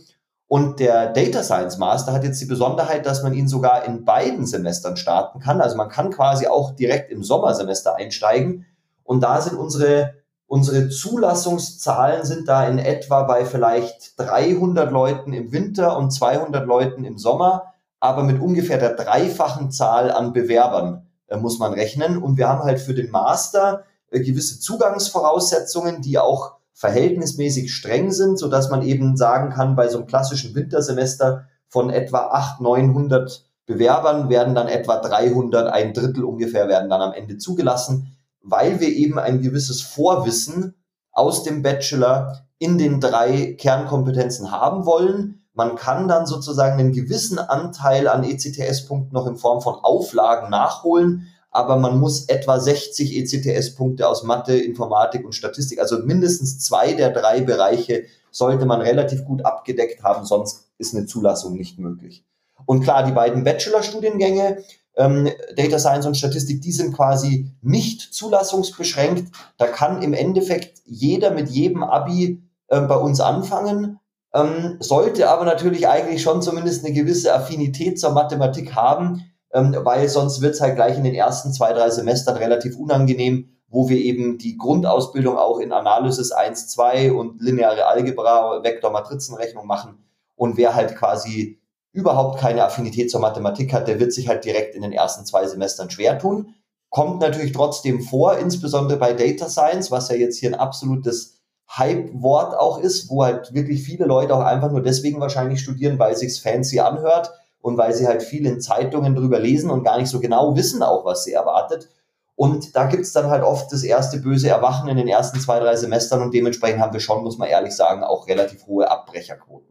Und 0.47 0.79
der 0.79 1.11
Data 1.11 1.43
Science 1.43 1.77
Master 1.77 2.13
hat 2.13 2.23
jetzt 2.23 2.41
die 2.41 2.45
Besonderheit, 2.45 3.05
dass 3.05 3.21
man 3.21 3.33
ihn 3.33 3.47
sogar 3.47 3.83
in 3.85 4.05
beiden 4.05 4.45
Semestern 4.45 4.95
starten 4.95 5.39
kann. 5.39 5.59
Also 5.59 5.75
man 5.75 5.89
kann 5.89 6.09
quasi 6.09 6.47
auch 6.47 6.71
direkt 6.71 7.11
im 7.11 7.23
Sommersemester 7.23 7.95
einsteigen. 7.95 8.65
Und 9.03 9.21
da 9.21 9.41
sind 9.41 9.57
unsere, 9.57 10.13
unsere 10.45 10.87
Zulassungszahlen 10.87 12.25
sind 12.25 12.47
da 12.47 12.65
in 12.65 12.79
etwa 12.79 13.23
bei 13.23 13.45
vielleicht 13.45 14.17
300 14.19 14.89
Leuten 14.91 15.33
im 15.33 15.51
Winter 15.51 15.97
und 15.97 16.11
200 16.11 16.65
Leuten 16.65 17.03
im 17.03 17.17
Sommer 17.17 17.73
aber 17.99 18.23
mit 18.23 18.41
ungefähr 18.41 18.77
der 18.77 18.95
dreifachen 18.95 19.71
Zahl 19.71 20.11
an 20.11 20.33
Bewerbern 20.33 21.07
äh, 21.27 21.37
muss 21.37 21.59
man 21.59 21.73
rechnen. 21.73 22.21
Und 22.21 22.37
wir 22.37 22.47
haben 22.47 22.63
halt 22.63 22.79
für 22.79 22.93
den 22.93 23.11
Master 23.11 23.83
äh, 24.11 24.19
gewisse 24.19 24.59
Zugangsvoraussetzungen, 24.59 26.01
die 26.01 26.19
auch 26.19 26.53
verhältnismäßig 26.77 27.73
streng 27.73 28.11
sind, 28.11 28.37
so 28.37 28.47
dass 28.47 28.69
man 28.69 28.83
eben 28.83 29.17
sagen 29.17 29.49
kann, 29.49 29.75
bei 29.75 29.87
so 29.87 29.97
einem 29.97 30.05
klassischen 30.05 30.53
Wintersemester 30.53 31.47
von 31.67 31.89
etwa 31.89 32.27
800, 32.27 32.61
900 32.61 33.45
Bewerbern 33.65 34.29
werden 34.29 34.53
dann 34.53 34.67
etwa 34.67 34.97
300, 34.97 35.73
ein 35.73 35.93
Drittel 35.93 36.23
ungefähr 36.23 36.67
werden 36.67 36.89
dann 36.89 37.01
am 37.01 37.13
Ende 37.13 37.39
zugelassen, 37.39 38.15
weil 38.43 38.79
wir 38.79 38.89
eben 38.89 39.17
ein 39.17 39.41
gewisses 39.41 39.81
Vorwissen 39.81 40.75
aus 41.11 41.41
dem 41.41 41.63
Bachelor 41.63 42.45
in 42.59 42.77
den 42.77 43.01
drei 43.01 43.55
Kernkompetenzen 43.59 44.51
haben 44.51 44.85
wollen. 44.85 45.47
Man 45.53 45.75
kann 45.75 46.07
dann 46.07 46.27
sozusagen 46.27 46.79
einen 46.79 46.93
gewissen 46.93 47.39
Anteil 47.39 48.07
an 48.07 48.23
ECTS-Punkten 48.23 49.13
noch 49.15 49.25
in 49.25 49.35
Form 49.35 49.61
von 49.61 49.73
Auflagen 49.81 50.51
nachholen, 50.51 51.27
aber 51.57 51.75
man 51.77 51.99
muss 51.99 52.25
etwa 52.29 52.59
60 52.59 53.17
ECTS-Punkte 53.17 54.07
aus 54.07 54.21
Mathe, 54.21 54.55
Informatik 54.55 55.25
und 55.25 55.33
Statistik, 55.33 55.79
also 55.79 55.97
mindestens 55.97 56.59
zwei 56.59 56.93
der 56.93 57.09
drei 57.09 57.41
Bereiche 57.41 58.03
sollte 58.29 58.67
man 58.67 58.79
relativ 58.79 59.25
gut 59.25 59.43
abgedeckt 59.43 60.03
haben, 60.03 60.23
sonst 60.23 60.69
ist 60.77 60.93
eine 60.93 61.07
Zulassung 61.07 61.57
nicht 61.57 61.79
möglich. 61.79 62.23
Und 62.67 62.83
klar, 62.83 63.03
die 63.03 63.11
beiden 63.11 63.43
Bachelor-Studiengänge, 63.43 64.63
ähm, 64.97 65.29
Data 65.55 65.79
Science 65.79 66.05
und 66.05 66.15
Statistik, 66.15 66.61
die 66.61 66.71
sind 66.71 66.95
quasi 66.95 67.51
nicht 67.63 68.01
zulassungsbeschränkt. 68.01 69.33
Da 69.57 69.65
kann 69.65 70.03
im 70.03 70.13
Endeffekt 70.13 70.81
jeder 70.85 71.31
mit 71.31 71.49
jedem 71.49 71.81
Abi 71.81 72.43
äh, 72.67 72.81
bei 72.81 72.97
uns 72.97 73.19
anfangen 73.19 73.99
ähm, 74.31 74.77
sollte 74.79 75.27
aber 75.29 75.45
natürlich 75.45 75.87
eigentlich 75.87 76.21
schon 76.21 76.43
zumindest 76.43 76.85
eine 76.85 76.93
gewisse 76.93 77.33
Affinität 77.33 77.99
zur 77.99 78.11
Mathematik 78.11 78.75
haben, 78.75 79.23
ähm, 79.57 79.75
weil 79.83 80.07
sonst 80.07 80.41
wird 80.41 80.53
es 80.53 80.61
halt 80.61 80.75
gleich 80.75 80.97
in 80.97 81.03
den 81.03 81.15
ersten 81.15 81.51
zwei, 81.51 81.73
drei 81.73 81.89
Semestern 81.89 82.37
relativ 82.37 82.77
unangenehm, 82.77 83.49
wo 83.69 83.89
wir 83.89 83.97
eben 83.97 84.37
die 84.37 84.57
Grundausbildung 84.57 85.37
auch 85.37 85.59
in 85.59 85.71
Analysis 85.71 86.31
1, 86.31 86.69
2 86.69 87.11
und 87.11 87.41
lineare 87.41 87.87
Algebra, 87.87 88.63
Vektor-Matrizenrechnung 88.63 89.65
machen. 89.65 90.05
Und 90.35 90.57
wer 90.57 90.75
halt 90.75 90.95
quasi 90.95 91.59
überhaupt 91.91 92.39
keine 92.39 92.63
Affinität 92.63 93.09
zur 93.09 93.19
Mathematik 93.19 93.73
hat, 93.73 93.87
der 93.87 93.99
wird 93.99 94.13
sich 94.13 94.27
halt 94.27 94.45
direkt 94.45 94.75
in 94.75 94.83
den 94.83 94.91
ersten 94.91 95.25
zwei 95.25 95.47
Semestern 95.47 95.89
schwer 95.89 96.19
tun. 96.19 96.53
Kommt 96.89 97.19
natürlich 97.19 97.51
trotzdem 97.51 98.01
vor, 98.01 98.37
insbesondere 98.37 98.99
bei 98.99 99.13
Data 99.13 99.49
Science, 99.49 99.89
was 99.89 100.09
ja 100.09 100.15
jetzt 100.15 100.37
hier 100.37 100.51
ein 100.51 100.59
absolutes 100.59 101.41
Hype-Wort 101.69 102.55
auch 102.55 102.79
ist, 102.79 103.09
wo 103.09 103.23
halt 103.23 103.53
wirklich 103.53 103.83
viele 103.83 104.05
Leute 104.05 104.35
auch 104.35 104.41
einfach 104.41 104.71
nur 104.71 104.83
deswegen 104.83 105.19
wahrscheinlich 105.19 105.59
studieren, 105.59 105.99
weil 105.99 106.15
sich's 106.15 106.37
fancy 106.37 106.79
anhört 106.79 107.31
und 107.67 107.77
weil 107.77 107.93
sie 107.93 108.07
halt 108.07 108.23
viel 108.23 108.45
in 108.45 108.61
Zeitungen 108.61 109.13
drüber 109.13 109.39
lesen 109.39 109.69
und 109.69 109.83
gar 109.83 109.97
nicht 109.99 110.07
so 110.09 110.21
genau 110.21 110.55
wissen 110.55 110.81
auch, 110.81 111.03
was 111.03 111.25
sie 111.25 111.33
erwartet. 111.33 111.89
Und 112.35 112.77
da 112.77 112.85
gibt's 112.85 113.11
dann 113.11 113.29
halt 113.29 113.43
oft 113.43 113.73
das 113.73 113.83
erste 113.83 114.19
böse 114.19 114.47
Erwachen 114.47 114.87
in 114.87 114.95
den 114.95 115.09
ersten 115.09 115.37
zwei, 115.41 115.59
drei 115.59 115.75
Semestern 115.75 116.21
und 116.21 116.33
dementsprechend 116.33 116.79
haben 116.79 116.93
wir 116.93 117.01
schon, 117.01 117.23
muss 117.23 117.37
man 117.37 117.49
ehrlich 117.49 117.75
sagen, 117.75 118.03
auch 118.03 118.27
relativ 118.27 118.65
hohe 118.67 118.89
Abbrecherquoten. 118.89 119.67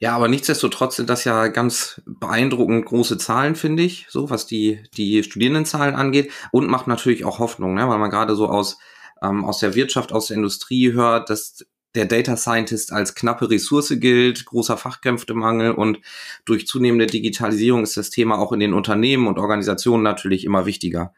Ja, 0.00 0.14
aber 0.14 0.28
nichtsdestotrotz 0.28 0.96
sind 0.96 1.08
das 1.08 1.24
ja 1.24 1.46
ganz 1.48 2.02
beeindruckend 2.04 2.84
große 2.84 3.16
Zahlen, 3.16 3.54
finde 3.54 3.84
ich, 3.84 4.06
so 4.10 4.28
was 4.28 4.44
die, 4.44 4.82
die 4.98 5.22
Studierendenzahlen 5.22 5.94
angeht 5.94 6.30
und 6.52 6.68
macht 6.68 6.88
natürlich 6.88 7.24
auch 7.24 7.38
Hoffnung, 7.38 7.72
ne? 7.72 7.88
weil 7.88 7.98
man 7.98 8.10
gerade 8.10 8.36
so 8.36 8.48
aus 8.48 8.76
ähm, 9.22 9.44
aus 9.44 9.60
der 9.60 9.74
Wirtschaft, 9.74 10.12
aus 10.12 10.26
der 10.26 10.36
Industrie 10.36 10.92
hört, 10.92 11.30
dass 11.30 11.64
der 11.94 12.06
Data 12.06 12.36
Scientist 12.36 12.92
als 12.92 13.14
knappe 13.14 13.50
Ressource 13.50 13.94
gilt, 13.98 14.44
großer 14.46 14.76
Fachkräftemangel 14.76 15.72
und 15.72 16.00
durch 16.44 16.66
zunehmende 16.66 17.06
Digitalisierung 17.06 17.82
ist 17.82 17.96
das 17.96 18.10
Thema 18.10 18.38
auch 18.38 18.52
in 18.52 18.60
den 18.60 18.74
Unternehmen 18.74 19.26
und 19.26 19.38
Organisationen 19.38 20.02
natürlich 20.02 20.44
immer 20.44 20.66
wichtiger. 20.66 21.14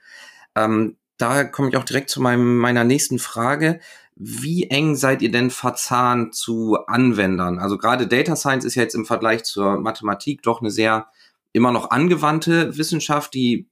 Ähm, 0.55 0.97
da 1.19 1.45
komme 1.45 1.71
ich 1.71 1.77
auch 1.77 1.85
direkt 1.85 2.11
zu 2.11 2.21
meinem, 2.21 2.59
meiner 2.59 2.85
nächsten 2.85 3.19
Frage. 3.19 3.81
Wie 4.17 4.65
eng 4.65 4.97
seid 4.97 5.23
ihr 5.23 5.31
denn 5.31 5.51
verzahnt 5.51 6.35
zu 6.35 6.77
Anwendern? 6.87 7.59
Also 7.59 7.79
gerade 7.79 8.07
Data 8.07 8.37
Science 8.37 8.65
ist 8.65 8.75
ja 8.75 8.83
jetzt 8.83 8.95
im 8.95 9.07
Vergleich 9.07 9.45
zur 9.45 9.79
Mathematik 9.79 10.43
doch 10.43 10.61
eine 10.61 10.71
sehr 10.71 11.09
immer 11.53 11.73
noch 11.73 11.91
angewandte 11.91 12.77
Wissenschaft, 12.77 13.33
die 13.33 13.67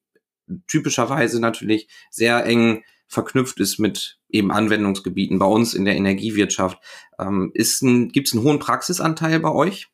typischerweise 0.67 1.41
natürlich 1.41 1.89
sehr 2.11 2.45
eng 2.47 2.83
verknüpft 3.07 3.61
ist 3.61 3.79
mit 3.79 4.19
eben 4.29 4.51
Anwendungsgebieten 4.51 5.39
bei 5.39 5.47
uns 5.47 5.75
in 5.75 5.85
der 5.85 5.97
Energiewirtschaft. 5.97 6.79
Ähm, 7.19 7.53
Gibt 7.55 8.29
es 8.29 8.33
einen 8.33 8.43
hohen 8.43 8.59
Praxisanteil 8.59 9.41
bei 9.41 9.53
euch? 9.53 9.89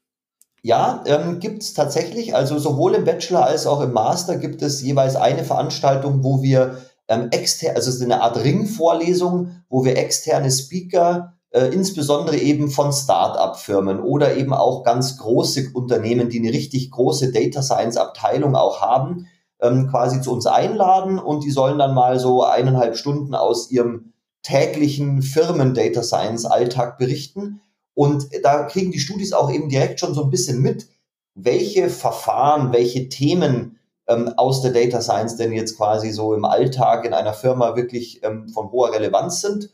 Ja, 0.62 1.02
ähm, 1.06 1.38
gibt 1.38 1.62
es 1.62 1.72
tatsächlich. 1.72 2.34
Also 2.34 2.58
sowohl 2.58 2.94
im 2.94 3.04
Bachelor 3.04 3.46
als 3.46 3.66
auch 3.66 3.80
im 3.80 3.92
Master 3.92 4.36
gibt 4.36 4.62
es 4.62 4.82
jeweils 4.82 5.16
eine 5.16 5.44
Veranstaltung, 5.44 6.22
wo 6.22 6.42
wir 6.42 6.78
ähm, 7.08 7.28
extern, 7.30 7.76
also 7.76 7.88
es 7.88 7.96
ist 7.96 8.02
eine 8.02 8.20
Art 8.20 8.36
Ringvorlesung, 8.42 9.62
wo 9.68 9.84
wir 9.84 9.96
externe 9.96 10.50
Speaker, 10.50 11.34
äh, 11.50 11.66
insbesondere 11.66 12.36
eben 12.36 12.70
von 12.70 12.92
Start-up-Firmen 12.92 14.00
oder 14.00 14.36
eben 14.36 14.52
auch 14.52 14.84
ganz 14.84 15.16
große 15.16 15.70
Unternehmen, 15.74 16.28
die 16.28 16.38
eine 16.38 16.52
richtig 16.52 16.90
große 16.90 17.32
Data 17.32 17.62
Science-Abteilung 17.62 18.54
auch 18.54 18.80
haben, 18.80 19.26
ähm, 19.62 19.88
quasi 19.88 20.20
zu 20.20 20.32
uns 20.32 20.46
einladen 20.46 21.18
und 21.18 21.44
die 21.44 21.50
sollen 21.50 21.78
dann 21.78 21.94
mal 21.94 22.18
so 22.18 22.44
eineinhalb 22.44 22.96
Stunden 22.96 23.34
aus 23.34 23.70
ihrem 23.70 24.12
täglichen 24.42 25.22
Firmen-Data 25.22 26.02
Science-Alltag 26.02 26.98
berichten. 26.98 27.60
Und 27.94 28.28
da 28.42 28.62
kriegen 28.64 28.90
die 28.90 28.98
Studis 28.98 29.32
auch 29.32 29.50
eben 29.52 29.68
direkt 29.68 30.00
schon 30.00 30.14
so 30.14 30.24
ein 30.24 30.30
bisschen 30.30 30.62
mit, 30.62 30.88
welche 31.34 31.88
Verfahren, 31.88 32.72
welche 32.72 33.08
Themen 33.08 33.78
ähm, 34.06 34.32
aus 34.36 34.62
der 34.62 34.72
Data 34.72 35.00
Science 35.00 35.36
denn 35.36 35.52
jetzt 35.52 35.76
quasi 35.76 36.10
so 36.10 36.34
im 36.34 36.44
Alltag 36.44 37.04
in 37.04 37.14
einer 37.14 37.34
Firma 37.34 37.76
wirklich 37.76 38.22
ähm, 38.24 38.48
von 38.48 38.70
hoher 38.72 38.92
Relevanz 38.92 39.40
sind. 39.40 39.70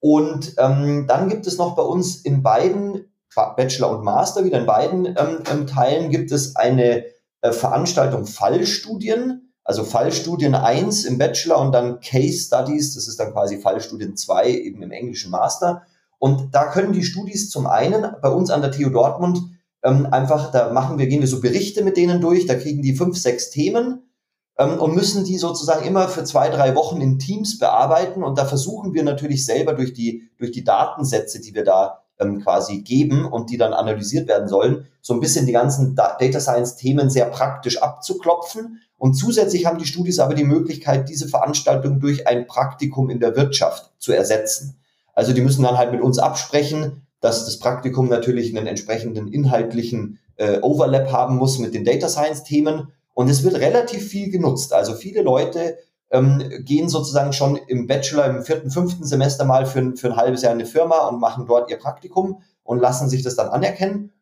Und 0.00 0.54
ähm, 0.58 1.06
dann 1.06 1.28
gibt 1.28 1.46
es 1.46 1.58
noch 1.58 1.74
bei 1.74 1.82
uns 1.82 2.16
in 2.16 2.42
beiden, 2.42 3.04
Bachelor 3.56 3.90
und 3.90 4.04
Master, 4.04 4.44
wieder 4.44 4.58
in 4.58 4.66
beiden 4.66 5.06
ähm, 5.06 5.42
ähm, 5.50 5.66
Teilen 5.66 6.10
gibt 6.10 6.32
es 6.32 6.56
eine 6.56 7.04
äh, 7.40 7.52
Veranstaltung 7.52 8.26
Fallstudien, 8.26 9.52
also 9.64 9.84
Fallstudien 9.84 10.54
1 10.54 11.04
im 11.04 11.18
Bachelor 11.18 11.60
und 11.60 11.72
dann 11.72 12.00
Case 12.00 12.46
Studies, 12.46 12.94
das 12.94 13.06
ist 13.06 13.20
dann 13.20 13.32
quasi 13.32 13.58
Fallstudien 13.58 14.16
2 14.16 14.50
eben 14.50 14.82
im 14.82 14.90
englischen 14.90 15.30
Master. 15.30 15.82
Und 16.18 16.54
da 16.54 16.70
können 16.70 16.92
die 16.92 17.04
Studis 17.04 17.50
zum 17.50 17.66
einen 17.66 18.14
bei 18.20 18.28
uns 18.28 18.50
an 18.50 18.62
der 18.62 18.72
TU 18.72 18.90
Dortmund 18.90 19.40
ähm, 19.84 20.06
einfach, 20.10 20.50
da 20.50 20.72
machen 20.72 20.98
wir, 20.98 21.06
gehen 21.06 21.20
wir 21.20 21.28
so 21.28 21.40
Berichte 21.40 21.84
mit 21.84 21.96
denen 21.96 22.20
durch, 22.20 22.46
da 22.46 22.54
kriegen 22.54 22.82
die 22.82 22.96
fünf, 22.96 23.16
sechs 23.16 23.50
Themen 23.50 24.02
ähm, 24.58 24.80
und 24.80 24.94
müssen 24.94 25.24
die 25.24 25.38
sozusagen 25.38 25.86
immer 25.86 26.08
für 26.08 26.24
zwei, 26.24 26.48
drei 26.48 26.74
Wochen 26.74 27.00
in 27.00 27.18
Teams 27.18 27.58
bearbeiten. 27.58 28.24
Und 28.24 28.38
da 28.38 28.44
versuchen 28.44 28.94
wir 28.94 29.04
natürlich 29.04 29.46
selber 29.46 29.74
durch 29.74 29.92
die, 29.92 30.30
durch 30.38 30.50
die 30.50 30.64
Datensätze, 30.64 31.40
die 31.40 31.54
wir 31.54 31.64
da 31.64 32.02
ähm, 32.18 32.42
quasi 32.42 32.82
geben 32.82 33.24
und 33.24 33.50
die 33.50 33.56
dann 33.56 33.72
analysiert 33.72 34.28
werden 34.28 34.48
sollen, 34.48 34.86
so 35.00 35.14
ein 35.14 35.20
bisschen 35.20 35.46
die 35.46 35.52
ganzen 35.52 35.94
Data 35.94 36.40
Science 36.40 36.76
Themen 36.76 37.10
sehr 37.10 37.26
praktisch 37.26 37.82
abzuklopfen. 37.82 38.80
Und 38.98 39.14
zusätzlich 39.14 39.66
haben 39.66 39.78
die 39.78 39.86
Studis 39.86 40.18
aber 40.18 40.34
die 40.34 40.44
Möglichkeit, 40.44 41.08
diese 41.08 41.28
Veranstaltung 41.28 42.00
durch 42.00 42.26
ein 42.26 42.46
Praktikum 42.46 43.10
in 43.10 43.20
der 43.20 43.36
Wirtschaft 43.36 43.92
zu 43.98 44.12
ersetzen. 44.12 44.76
Also 45.14 45.32
die 45.32 45.40
müssen 45.40 45.62
dann 45.62 45.78
halt 45.78 45.92
mit 45.92 46.00
uns 46.00 46.18
absprechen, 46.18 47.02
dass 47.20 47.44
das 47.44 47.58
Praktikum 47.58 48.08
natürlich 48.08 48.56
einen 48.56 48.66
entsprechenden 48.66 49.28
inhaltlichen 49.28 50.18
äh, 50.36 50.60
Overlap 50.60 51.10
haben 51.10 51.36
muss 51.36 51.58
mit 51.58 51.74
den 51.74 51.84
Data 51.84 52.08
Science 52.08 52.44
Themen. 52.44 52.92
Und 53.14 53.28
es 53.28 53.42
wird 53.42 53.56
relativ 53.56 54.08
viel 54.08 54.30
genutzt. 54.30 54.72
Also 54.72 54.94
viele 54.94 55.22
Leute 55.22 55.78
ähm, 56.10 56.42
gehen 56.60 56.88
sozusagen 56.88 57.32
schon 57.32 57.56
im 57.56 57.86
Bachelor 57.86 58.26
im 58.26 58.42
vierten, 58.42 58.70
fünften 58.70 59.04
Semester 59.04 59.44
mal 59.44 59.66
für, 59.66 59.96
für 59.96 60.08
ein 60.08 60.16
halbes 60.16 60.42
Jahr 60.42 60.52
in 60.52 60.58
eine 60.58 60.68
Firma 60.68 61.06
und 61.08 61.20
machen 61.20 61.46
dort 61.46 61.70
ihr 61.70 61.78
Praktikum 61.78 62.42
und 62.62 62.80
lassen 62.80 63.08
sich 63.08 63.22
das 63.22 63.36
dann 63.36 63.48
anerkennen. 63.48 64.12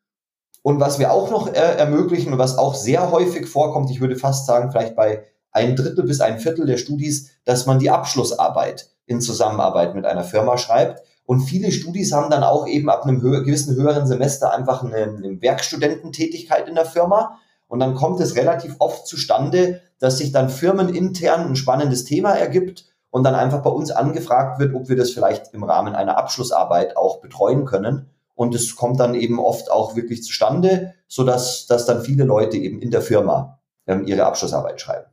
Und 0.62 0.80
was 0.80 0.98
wir 0.98 1.12
auch 1.12 1.30
noch 1.30 1.46
äh, 1.48 1.76
ermöglichen 1.76 2.32
und 2.32 2.38
was 2.38 2.58
auch 2.58 2.74
sehr 2.74 3.12
häufig 3.12 3.46
vorkommt, 3.46 3.90
ich 3.90 4.00
würde 4.00 4.16
fast 4.16 4.46
sagen, 4.46 4.72
vielleicht 4.72 4.96
bei 4.96 5.24
ein 5.52 5.76
Drittel 5.76 6.04
bis 6.04 6.20
ein 6.20 6.40
Viertel 6.40 6.66
der 6.66 6.76
Studis, 6.76 7.30
dass 7.44 7.66
man 7.66 7.78
die 7.78 7.90
Abschlussarbeit 7.90 8.88
in 9.06 9.20
Zusammenarbeit 9.20 9.94
mit 9.94 10.04
einer 10.04 10.24
Firma 10.24 10.58
schreibt. 10.58 11.02
Und 11.24 11.40
viele 11.40 11.72
Studis 11.72 12.12
haben 12.12 12.30
dann 12.30 12.42
auch 12.42 12.66
eben 12.66 12.90
ab 12.90 13.04
einem 13.04 13.22
höher, 13.22 13.42
gewissen 13.42 13.76
höheren 13.76 14.06
Semester 14.06 14.52
einfach 14.52 14.82
eine, 14.82 14.96
eine 14.96 15.40
Werkstudententätigkeit 15.40 16.68
in 16.68 16.74
der 16.74 16.84
Firma. 16.84 17.38
Und 17.68 17.80
dann 17.80 17.94
kommt 17.94 18.20
es 18.20 18.36
relativ 18.36 18.76
oft 18.80 19.06
zustande, 19.06 19.80
dass 19.98 20.18
sich 20.18 20.32
dann 20.32 20.48
firmenintern 20.48 21.48
ein 21.48 21.56
spannendes 21.56 22.04
Thema 22.04 22.30
ergibt 22.32 22.86
und 23.10 23.24
dann 23.24 23.34
einfach 23.34 23.62
bei 23.62 23.70
uns 23.70 23.90
angefragt 23.90 24.58
wird, 24.58 24.74
ob 24.74 24.88
wir 24.88 24.96
das 24.96 25.10
vielleicht 25.10 25.54
im 25.54 25.64
Rahmen 25.64 25.94
einer 25.94 26.18
Abschlussarbeit 26.18 26.96
auch 26.96 27.20
betreuen 27.20 27.64
können. 27.64 28.10
Und 28.34 28.54
es 28.54 28.76
kommt 28.76 29.00
dann 29.00 29.14
eben 29.14 29.38
oft 29.38 29.70
auch 29.70 29.96
wirklich 29.96 30.22
zustande, 30.22 30.94
so 31.08 31.24
dass, 31.24 31.66
dann 31.66 32.02
viele 32.02 32.24
Leute 32.24 32.58
eben 32.58 32.82
in 32.82 32.90
der 32.90 33.00
Firma 33.00 33.58
ähm, 33.86 34.06
ihre 34.06 34.26
Abschlussarbeit 34.26 34.80
schreiben. 34.80 35.06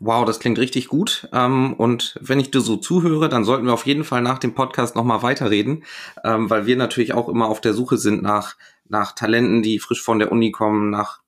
Wow, 0.00 0.24
das 0.24 0.40
klingt 0.40 0.58
richtig 0.58 0.88
gut. 0.88 1.28
Ähm, 1.32 1.74
und 1.74 2.18
wenn 2.20 2.40
ich 2.40 2.50
dir 2.50 2.60
so 2.60 2.76
zuhöre, 2.76 3.28
dann 3.28 3.44
sollten 3.44 3.66
wir 3.66 3.72
auf 3.72 3.86
jeden 3.86 4.04
Fall 4.04 4.20
nach 4.20 4.38
dem 4.38 4.54
Podcast 4.54 4.96
nochmal 4.96 5.22
weiterreden, 5.22 5.84
ähm, 6.24 6.50
weil 6.50 6.66
wir 6.66 6.76
natürlich 6.76 7.14
auch 7.14 7.28
immer 7.28 7.48
auf 7.48 7.60
der 7.60 7.74
Suche 7.74 7.96
sind 7.96 8.22
nach, 8.22 8.56
nach 8.88 9.12
Talenten, 9.12 9.62
die 9.62 9.78
frisch 9.78 10.02
von 10.02 10.18
der 10.18 10.32
Uni 10.32 10.50
kommen, 10.50 10.90
nach 10.90 11.23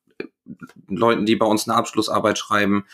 Leuten, 0.88 1.26
die 1.26 1.36
bei 1.36 1.46
uns 1.46 1.68
eine 1.68 1.76
Abschlussarbeit 1.76 2.38
schreiben. 2.38 2.84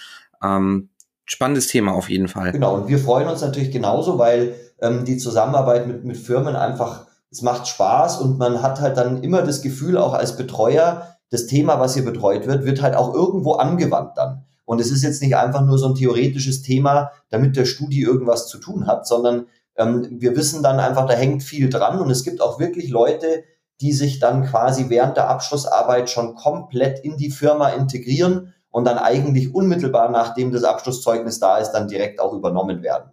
Ähm, 0.43 0.89
spannendes 1.25 1.69
Thema 1.69 1.93
auf 1.93 2.11
jeden 2.11 2.29
Fall. 2.29 2.53
Genau, 2.53 2.75
und 2.75 2.89
wir 2.89 2.99
freuen 2.99 3.29
uns 3.29 3.41
natürlich 3.41 3.71
genauso, 3.71 4.19
weil 4.19 4.55
ähm, 4.81 5.05
die 5.05 5.17
Zusammenarbeit 5.17 5.87
mit, 5.87 6.05
mit 6.05 6.17
Firmen 6.17 6.57
einfach, 6.57 7.07
es 7.31 7.43
macht 7.43 7.69
Spaß 7.69 8.21
und 8.21 8.39
man 8.39 8.63
hat 8.63 8.81
halt 8.81 8.97
dann 8.97 9.23
immer 9.23 9.43
das 9.43 9.63
Gefühl, 9.63 9.97
auch 9.97 10.13
als 10.13 10.37
Betreuer, 10.37 11.17
das 11.31 11.47
Thema, 11.47 11.81
was 11.81 11.95
hier 11.95 12.05
betreut 12.05 12.47
wird, 12.47 12.65
wird 12.65 12.83
halt 12.83 12.95
auch 12.95 13.15
irgendwo 13.15 13.55
angewandt 13.55 14.13
dann. 14.17 14.45
Und 14.65 14.81
es 14.81 14.91
ist 14.91 15.03
jetzt 15.03 15.23
nicht 15.23 15.37
einfach 15.37 15.63
nur 15.63 15.79
so 15.79 15.89
ein 15.89 15.95
theoretisches 15.95 16.63
Thema, 16.63 17.11
damit 17.31 17.57
der 17.57 17.65
Studie 17.65 18.03
irgendwas 18.03 18.49
zu 18.49 18.59
tun 18.59 18.87
hat, 18.87 19.07
sondern 19.07 19.47
ähm, 19.77 20.09
wir 20.21 20.37
wissen 20.37 20.63
dann 20.63 20.79
einfach, 20.79 21.07
da 21.07 21.15
hängt 21.15 21.43
viel 21.43 21.71
dran 21.71 21.99
und 22.01 22.11
es 22.11 22.25
gibt 22.25 22.41
auch 22.41 22.61
wirklich 22.61 22.91
Leute, 22.91 23.45
die 23.81 23.93
sich 23.93 24.21
dann 24.21 24.45
quasi 24.47 24.89
während 24.89 25.17
der 25.17 25.29
Abschlussarbeit 25.29 26.11
schon 26.11 26.35
komplett 26.35 27.01
in 27.05 27.17
die 27.17 27.31
Firma 27.31 27.71
integrieren 27.71 28.55
und 28.71 28.85
dann 28.85 28.99
eigentlich 28.99 29.55
unmittelbar 29.55 30.11
nachdem 30.11 30.53
das 30.53 30.65
Abschlusszeugnis 30.65 31.41
da 31.41 31.59
ist, 31.59 31.73
dann 31.73 31.89
direkt 31.89 32.21
auch 32.21 32.33
übernommen 32.33 32.83
werden. 32.83 33.11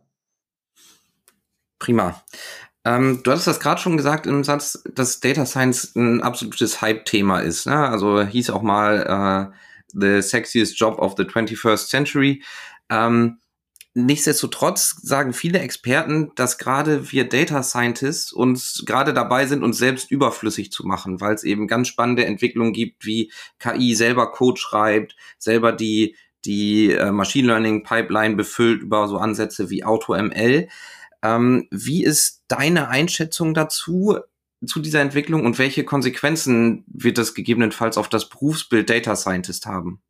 Prima. 1.80 2.22
Ähm, 2.86 3.22
du 3.24 3.32
hattest 3.32 3.48
das 3.48 3.60
gerade 3.60 3.82
schon 3.82 3.98
gesagt 3.98 4.26
im 4.26 4.44
Satz, 4.44 4.84
dass 4.94 5.20
Data 5.20 5.46
Science 5.46 5.96
ein 5.96 6.22
absolutes 6.22 6.82
Hype-Thema 6.82 7.40
ist. 7.40 7.66
Ne? 7.66 7.76
Also 7.76 8.22
hieß 8.22 8.52
auch 8.52 8.62
mal 8.62 9.52
äh, 9.52 9.56
the 9.94 10.22
sexiest 10.22 10.80
job 10.80 10.98
of 11.00 11.16
the 11.18 11.24
21st 11.24 11.88
century. 11.88 12.44
Ähm, 12.90 13.40
nichtsdestotrotz 13.94 14.96
sagen 15.02 15.34
viele 15.34 15.60
Experten, 15.60 16.32
dass 16.36 16.58
gerade 16.58 17.12
wir 17.12 17.28
Data 17.28 17.64
Scientists 17.64 18.32
uns 18.32 18.84
gerade 18.86 19.14
dabei 19.14 19.46
sind, 19.46 19.64
uns 19.64 19.78
selbst 19.78 20.12
überflüssig 20.12 20.72
zu 20.72 20.86
machen, 20.86 21.22
weil 21.22 21.34
es 21.34 21.44
eben 21.44 21.68
ganz 21.68 21.88
spannende 21.88 22.26
Entwicklungen 22.26 22.74
gibt, 22.74 23.06
wie 23.06 23.32
KI 23.60 23.96
selber 23.96 24.32
Code 24.32 24.60
schreibt, 24.60 25.16
selber 25.38 25.72
die 25.72 26.16
die 26.46 26.92
äh, 26.92 27.12
Machine 27.12 27.48
Learning 27.48 27.84
Pipeline 27.84 28.36
befüllt 28.36 28.82
über 28.82 29.10
so 29.10 29.18
Ansätze 29.18 29.70
wie 29.70 29.84
AutoML. 29.84 30.70
Ähm, 31.22 31.68
wie 31.70 32.04
ist 32.04 32.44
deine 32.48 32.88
Einschätzung 32.88 33.54
dazu? 33.54 34.20
zu 34.66 34.82
dieser 34.82 35.02
Entwicklung 35.02 35.46
und 35.46 35.58
welche 35.58 35.86
Konsequenzen 35.86 36.84
wird 36.88 37.18
das 37.18 37.34
gegebenenfalls 37.34 37.98
auf 37.98 38.10
das 38.10 38.28
Berufsbild 38.28 38.90
Data 38.90 39.16
Scientist 39.16 39.66
haben? 39.66 40.02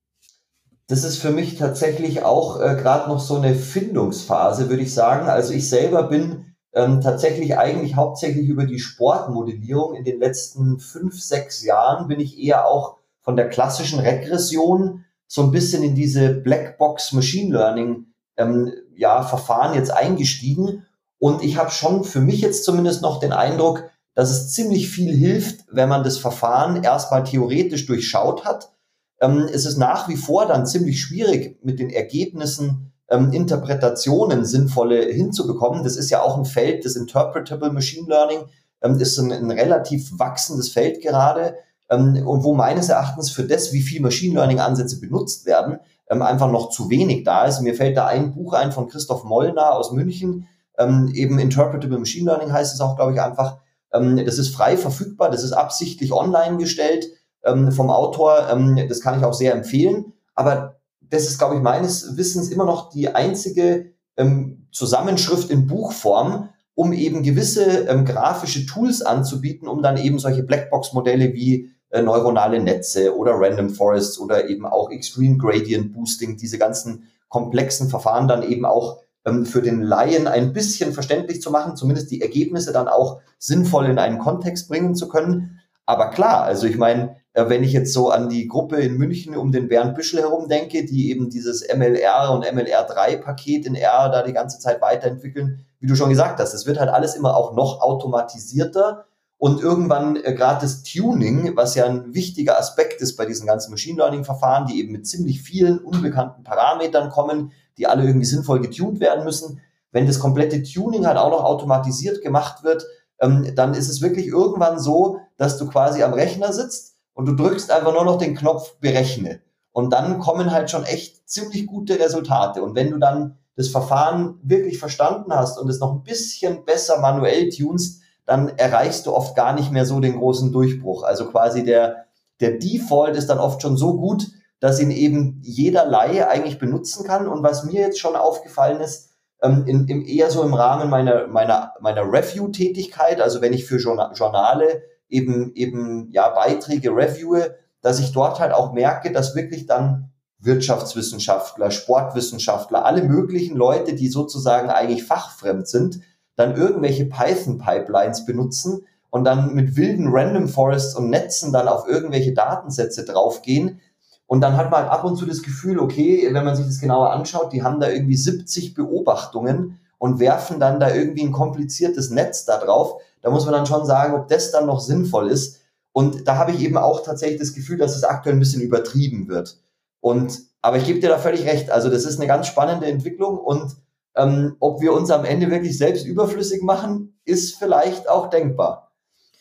Das 0.90 1.04
ist 1.04 1.20
für 1.20 1.30
mich 1.30 1.56
tatsächlich 1.56 2.24
auch 2.24 2.60
äh, 2.60 2.76
gerade 2.76 3.10
noch 3.10 3.20
so 3.20 3.36
eine 3.36 3.54
Findungsphase, 3.54 4.70
würde 4.70 4.82
ich 4.82 4.92
sagen. 4.92 5.30
Also 5.30 5.54
ich 5.54 5.70
selber 5.70 6.04
bin 6.04 6.56
ähm, 6.74 7.00
tatsächlich 7.00 7.60
eigentlich 7.60 7.96
hauptsächlich 7.96 8.50
über 8.50 8.66
die 8.66 8.80
Sportmodellierung 8.80 9.94
in 9.94 10.04
den 10.04 10.20
letzten 10.20 10.80
fünf, 10.80 11.22
sechs 11.22 11.64
Jahren 11.64 12.08
bin 12.08 12.20
ich 12.20 12.40
eher 12.40 12.66
auch 12.66 12.98
von 13.22 13.36
der 13.36 13.50
klassischen 13.50 14.00
Regression 14.00 15.06
so 15.28 15.44
ein 15.44 15.52
bisschen 15.52 15.84
in 15.84 15.94
diese 15.94 16.30
Blackbox 16.30 17.14
Machine 17.14 17.56
Learning 17.56 18.08
ähm, 18.36 18.74
ja, 18.96 19.22
Verfahren 19.22 19.76
jetzt 19.76 19.92
eingestiegen. 19.92 20.88
Und 21.20 21.44
ich 21.44 21.58
habe 21.58 21.70
schon 21.70 22.04
für 22.04 22.20
mich 22.20 22.42
jetzt 22.42 22.64
zumindest 22.64 23.04
noch 23.04 23.20
den 23.20 23.32
Eindruck, 23.32 23.84
dass 24.16 24.32
es 24.32 24.54
ziemlich 24.54 24.90
viel 24.90 25.16
hilft, 25.16 25.66
wenn 25.72 25.88
man 25.88 26.04
das 26.04 26.18
Verfahren 26.18 26.84
erstmal 26.84 27.26
theoretisch 27.26 27.86
durchschaut 27.86 28.44
hat. 28.44 28.72
Ähm, 29.22 29.48
es 29.52 29.66
ist 29.66 29.78
nach 29.78 30.08
wie 30.08 30.16
vor 30.16 30.46
dann 30.46 30.66
ziemlich 30.66 31.02
schwierig, 31.02 31.60
mit 31.64 31.80
den 31.80 31.90
Ergebnissen 31.90 32.92
ähm, 33.10 33.32
Interpretationen 33.34 34.46
sinnvolle 34.46 35.06
hinzubekommen. 35.06 35.84
Das 35.84 35.98
ist 35.98 36.10
ja 36.10 36.22
auch 36.22 36.38
ein 36.38 36.46
Feld, 36.46 36.86
das 36.86 36.96
Interpretable 36.96 37.72
Machine 37.72 38.08
Learning 38.08 38.40
ähm, 38.82 39.00
ist 39.00 39.18
ein, 39.18 39.32
ein, 39.32 39.52
relativ 39.52 40.18
wachsendes 40.18 40.70
Feld 40.70 41.02
gerade 41.02 41.56
ähm, 41.90 42.26
und 42.26 42.44
wo 42.44 42.54
meines 42.54 42.90
Erachtens 42.90 43.30
für 43.30 43.44
das, 43.44 43.74
wie 43.74 43.82
viel 43.82 44.02
Machine 44.02 44.36
Learning 44.36 44.60
Ansätze 44.60 45.00
benutzt 45.00 45.46
werden, 45.46 45.80
ähm, 46.10 46.22
einfach 46.22 46.52
noch 46.52 46.70
zu 46.70 46.90
wenig 46.90 47.24
da 47.24 47.46
ist. 47.46 47.62
Mir 47.62 47.76
fällt 47.76 47.98
da 47.98 48.08
ein 48.08 48.34
Buch 48.34 48.54
ein 48.54 48.72
von 48.72 48.88
Christoph 48.88 49.24
Mollner 49.24 49.74
aus 49.74 49.92
München, 49.92 50.48
ähm, 50.78 51.12
eben 51.14 51.40
Interpretable 51.40 52.00
Machine 52.00 52.30
Learning 52.30 52.54
heißt 52.54 52.74
es 52.74 52.80
auch, 52.80 52.96
glaube 52.96 53.14
ich, 53.14 53.22
einfach, 53.22 53.58
ähm, 53.92 54.24
das 54.26 54.38
ist 54.38 54.56
frei 54.56 54.78
verfügbar, 54.78 55.30
das 55.30 55.44
ist 55.44 55.52
absichtlich 55.52 56.14
online 56.14 56.58
gestellt 56.58 57.06
ähm, 57.44 57.72
vom 57.72 57.90
Autor. 57.90 58.48
Ähm, 58.52 58.88
das 58.88 59.02
kann 59.02 59.18
ich 59.20 59.26
auch 59.26 59.34
sehr 59.34 59.54
empfehlen. 59.54 60.14
Aber 60.36 60.80
das 61.02 61.24
ist, 61.24 61.38
glaube 61.38 61.56
ich, 61.56 61.62
meines 61.62 62.18
Wissens 62.18 62.50
immer 62.50 62.66
noch 62.66 62.90
die 62.90 63.14
einzige 63.14 63.94
ähm, 64.18 64.68
Zusammenschrift 64.72 65.50
in 65.50 65.68
Buchform, 65.68 66.50
um 66.76 66.94
eben 66.94 67.24
gewisse 67.24 67.88
ähm, 67.88 68.06
grafische 68.06 68.66
Tools 68.66 69.02
anzubieten, 69.02 69.68
um 69.68 69.82
dann 69.82 69.98
eben 69.98 70.20
solche 70.20 70.44
Blackbox-Modelle 70.44 71.34
wie 71.34 71.72
äh, 71.90 72.02
neuronale 72.02 72.62
Netze 72.62 73.18
oder 73.18 73.34
Random 73.34 73.70
Forests 73.70 74.20
oder 74.20 74.48
eben 74.48 74.66
auch 74.66 74.92
Extreme 74.92 75.38
Gradient 75.38 75.94
Boosting, 75.94 76.38
diese 76.38 76.58
ganzen 76.58 77.04
komplexen 77.28 77.90
Verfahren 77.90 78.28
dann 78.28 78.44
eben 78.44 78.66
auch 78.66 79.00
ähm, 79.26 79.46
für 79.46 79.62
den 79.62 79.82
Laien 79.82 80.28
ein 80.28 80.54
bisschen 80.54 80.94
verständlich 80.94 81.42
zu 81.42 81.52
machen, 81.52 81.76
zumindest 81.76 82.12
die 82.12 82.22
Ergebnisse 82.22 82.72
dann 82.72 82.88
auch 82.88 83.22
sinnvoll 83.38 83.88
in 83.88 84.00
einen 84.00 84.20
Kontext 84.20 84.68
bringen 84.68 84.96
zu 84.96 85.08
können. 85.08 85.60
Aber 85.86 86.10
klar, 86.12 86.44
also 86.44 86.68
ich 86.68 86.78
meine, 86.78 87.16
wenn 87.34 87.64
ich 87.64 87.74
jetzt 87.74 87.94
so 87.94 88.10
an 88.10 88.30
die 88.30 88.48
Gruppe 88.48 88.78
in 88.78 88.98
München 88.98 89.36
um 89.36 89.52
den 89.52 89.68
Bernd 89.68 89.96
Büschel 89.96 90.20
herum 90.20 90.48
denke, 90.48 90.86
die 90.86 91.12
eben 91.12 91.30
dieses 91.30 91.66
MLR 91.68 92.32
und 92.32 92.46
MLR3-Paket 92.46 93.68
in 93.68 93.76
R 93.76 94.10
da 94.10 94.24
die 94.24 94.34
ganze 94.34 94.60
Zeit 94.60 94.82
weiterentwickeln, 94.82 95.66
wie 95.80 95.88
du 95.88 95.96
schon 95.96 96.10
gesagt 96.10 96.40
hast, 96.40 96.54
es 96.54 96.66
wird 96.66 96.80
halt 96.80 96.90
alles 96.90 97.16
immer 97.16 97.38
auch 97.38 97.54
noch 97.56 97.82
automatisierter 97.82 99.06
und 99.38 99.62
irgendwann 99.62 100.18
äh, 100.18 100.34
gerade 100.34 100.62
das 100.62 100.84
Tuning, 100.84 101.56
was 101.56 101.76
ja 101.76 101.86
ein 101.86 102.14
wichtiger 102.14 102.60
Aspekt 102.60 103.02
ist 103.02 103.16
bei 103.16 103.26
diesen 103.26 103.48
ganzen 103.48 103.72
Machine 103.72 103.98
Learning-Verfahren, 103.98 104.66
die 104.66 104.80
eben 104.80 104.92
mit 104.92 105.08
ziemlich 105.08 105.42
vielen 105.42 105.80
unbekannten 105.80 106.44
Parametern 106.44 107.10
kommen, 107.10 107.54
die 107.78 107.88
alle 107.88 108.04
irgendwie 108.04 108.26
sinnvoll 108.26 108.60
getuned 108.60 109.00
werden 109.00 109.24
müssen. 109.24 109.62
Wenn 109.92 110.08
das 110.08 110.20
komplette 110.20 110.62
Tuning 110.62 111.08
halt 111.08 111.18
auch 111.18 111.32
noch 111.32 111.44
automatisiert 111.46 112.22
gemacht 112.22 112.64
wird, 112.64 112.86
ähm, 113.22 113.54
dann 113.56 113.74
ist 113.74 113.90
es 113.90 114.02
wirklich 114.02 114.28
irgendwann 114.28 114.78
so, 114.78 115.20
dass 115.38 115.58
du 115.58 115.68
quasi 115.68 116.04
am 116.04 116.14
Rechner 116.14 116.52
sitzt 116.52 116.99
und 117.20 117.26
du 117.26 117.36
drückst 117.36 117.70
einfach 117.70 117.92
nur 117.92 118.06
noch 118.06 118.18
den 118.18 118.34
Knopf 118.34 118.78
berechne. 118.80 119.42
Und 119.74 119.92
dann 119.92 120.20
kommen 120.20 120.54
halt 120.54 120.72
schon 120.72 120.86
echt 120.86 121.30
ziemlich 121.30 121.68
gute 121.68 122.00
Resultate. 122.00 122.64
Und 122.64 122.76
wenn 122.76 122.92
du 122.92 122.98
dann 122.98 123.38
das 123.58 123.68
Verfahren 123.68 124.40
wirklich 124.42 124.80
verstanden 124.80 125.34
hast 125.34 125.60
und 125.60 125.68
es 125.68 125.82
noch 125.82 125.92
ein 125.92 126.04
bisschen 126.04 126.64
besser 126.64 127.02
manuell 127.02 127.50
tunst, 127.50 128.02
dann 128.26 128.48
erreichst 128.48 129.06
du 129.06 129.14
oft 129.14 129.36
gar 129.36 129.52
nicht 129.52 129.70
mehr 129.70 129.86
so 129.86 130.00
den 130.00 130.18
großen 130.18 130.54
Durchbruch. 130.54 131.04
Also 131.04 131.26
quasi 131.26 131.66
der, 131.66 132.06
der 132.40 132.52
Default 132.52 133.18
ist 133.18 133.30
dann 133.30 133.40
oft 133.40 133.62
schon 133.62 133.76
so 133.76 133.98
gut, 133.98 134.28
dass 134.62 134.80
ihn 134.80 134.90
eben 134.90 135.42
jeder 135.44 135.86
Laie 135.88 136.30
eigentlich 136.30 136.58
benutzen 136.58 137.06
kann. 137.06 137.28
Und 137.28 137.44
was 137.44 137.66
mir 137.66 137.82
jetzt 137.82 138.00
schon 138.00 138.16
aufgefallen 138.16 138.80
ist, 138.80 139.10
ähm, 139.42 139.66
in, 139.68 139.90
im, 139.90 140.06
eher 140.06 140.32
so 140.32 140.42
im 140.42 140.54
Rahmen 140.54 140.90
meiner, 140.90 141.28
meiner, 141.28 141.74
meiner 141.82 142.04
Review-Tätigkeit, 142.04 143.20
also 143.20 143.42
wenn 143.42 143.52
ich 143.52 143.66
für 143.66 143.76
Journale 143.76 144.84
eben, 145.10 145.54
eben 145.56 146.10
ja, 146.12 146.30
Beiträge 146.30 146.92
reviewe, 146.92 147.56
dass 147.82 148.00
ich 148.00 148.12
dort 148.12 148.40
halt 148.40 148.54
auch 148.54 148.74
merke, 148.74 149.12
dass 149.12 149.36
wirklich 149.36 149.66
dann 149.66 150.12
Wirtschaftswissenschaftler, 150.40 151.72
Sportwissenschaftler, 151.72 152.86
alle 152.86 153.04
möglichen 153.04 153.58
Leute, 153.58 153.94
die 153.94 154.08
sozusagen 154.08 154.70
eigentlich 154.70 155.04
fachfremd 155.04 155.68
sind, 155.68 156.00
dann 156.36 156.56
irgendwelche 156.56 157.06
Python-Pipelines 157.06 158.26
benutzen 158.26 158.86
und 159.10 159.26
dann 159.26 159.54
mit 159.54 159.76
wilden 159.76 160.08
Random 160.10 160.48
Forests 160.48 160.96
und 160.96 161.10
Netzen 161.10 161.52
dann 161.52 161.68
auf 161.68 161.88
irgendwelche 161.88 162.34
Datensätze 162.34 163.04
draufgehen. 163.04 163.82
Und 164.28 164.42
dann 164.42 164.56
hat 164.56 164.72
man 164.72 164.86
ab 164.86 165.04
und 165.04 165.18
zu 165.18 165.26
das 165.26 165.42
Gefühl, 165.42 165.80
okay, 165.80 166.30
wenn 166.32 166.46
man 166.46 166.56
sich 166.56 166.68
das 166.68 166.80
genauer 166.80 167.12
anschaut, 167.12 167.52
die 167.52 167.64
haben 167.64 167.80
da 167.80 167.90
irgendwie 167.90 168.16
70 168.16 168.76
Beobachtungen 168.76 169.80
und 169.98 170.20
werfen 170.20 170.60
dann 170.60 170.80
da 170.80 170.94
irgendwie 170.94 171.24
ein 171.24 171.32
kompliziertes 171.32 172.12
Netz 172.12 172.46
da 172.46 172.58
drauf. 172.58 173.02
Da 173.22 173.30
muss 173.30 173.46
man 173.46 173.54
dann 173.54 173.66
schon 173.66 173.86
sagen, 173.86 174.14
ob 174.14 174.28
das 174.28 174.52
dann 174.52 174.66
noch 174.66 174.80
sinnvoll 174.80 175.30
ist. 175.30 175.60
Und 175.92 176.28
da 176.28 176.38
habe 176.38 176.52
ich 176.52 176.62
eben 176.62 176.78
auch 176.78 177.04
tatsächlich 177.04 177.40
das 177.40 177.54
Gefühl, 177.54 177.78
dass 177.78 177.96
es 177.96 178.04
aktuell 178.04 178.36
ein 178.36 178.40
bisschen 178.40 178.62
übertrieben 178.62 179.28
wird. 179.28 179.60
Und, 180.00 180.40
aber 180.62 180.78
ich 180.78 180.86
gebe 180.86 181.00
dir 181.00 181.10
da 181.10 181.18
völlig 181.18 181.46
recht. 181.46 181.72
Also 181.72 181.90
das 181.90 182.06
ist 182.06 182.18
eine 182.18 182.28
ganz 182.28 182.48
spannende 182.48 182.86
Entwicklung 182.86 183.38
und 183.38 183.76
ähm, 184.16 184.56
ob 184.60 184.82
wir 184.82 184.94
uns 184.94 185.12
am 185.12 185.26
Ende 185.26 185.50
wirklich 185.50 185.78
selbst 185.78 186.06
überflüssig 186.06 186.62
machen, 186.62 187.20
ist 187.26 187.56
vielleicht 187.56 188.10
auch 188.10 188.30
denkbar. 188.30 188.92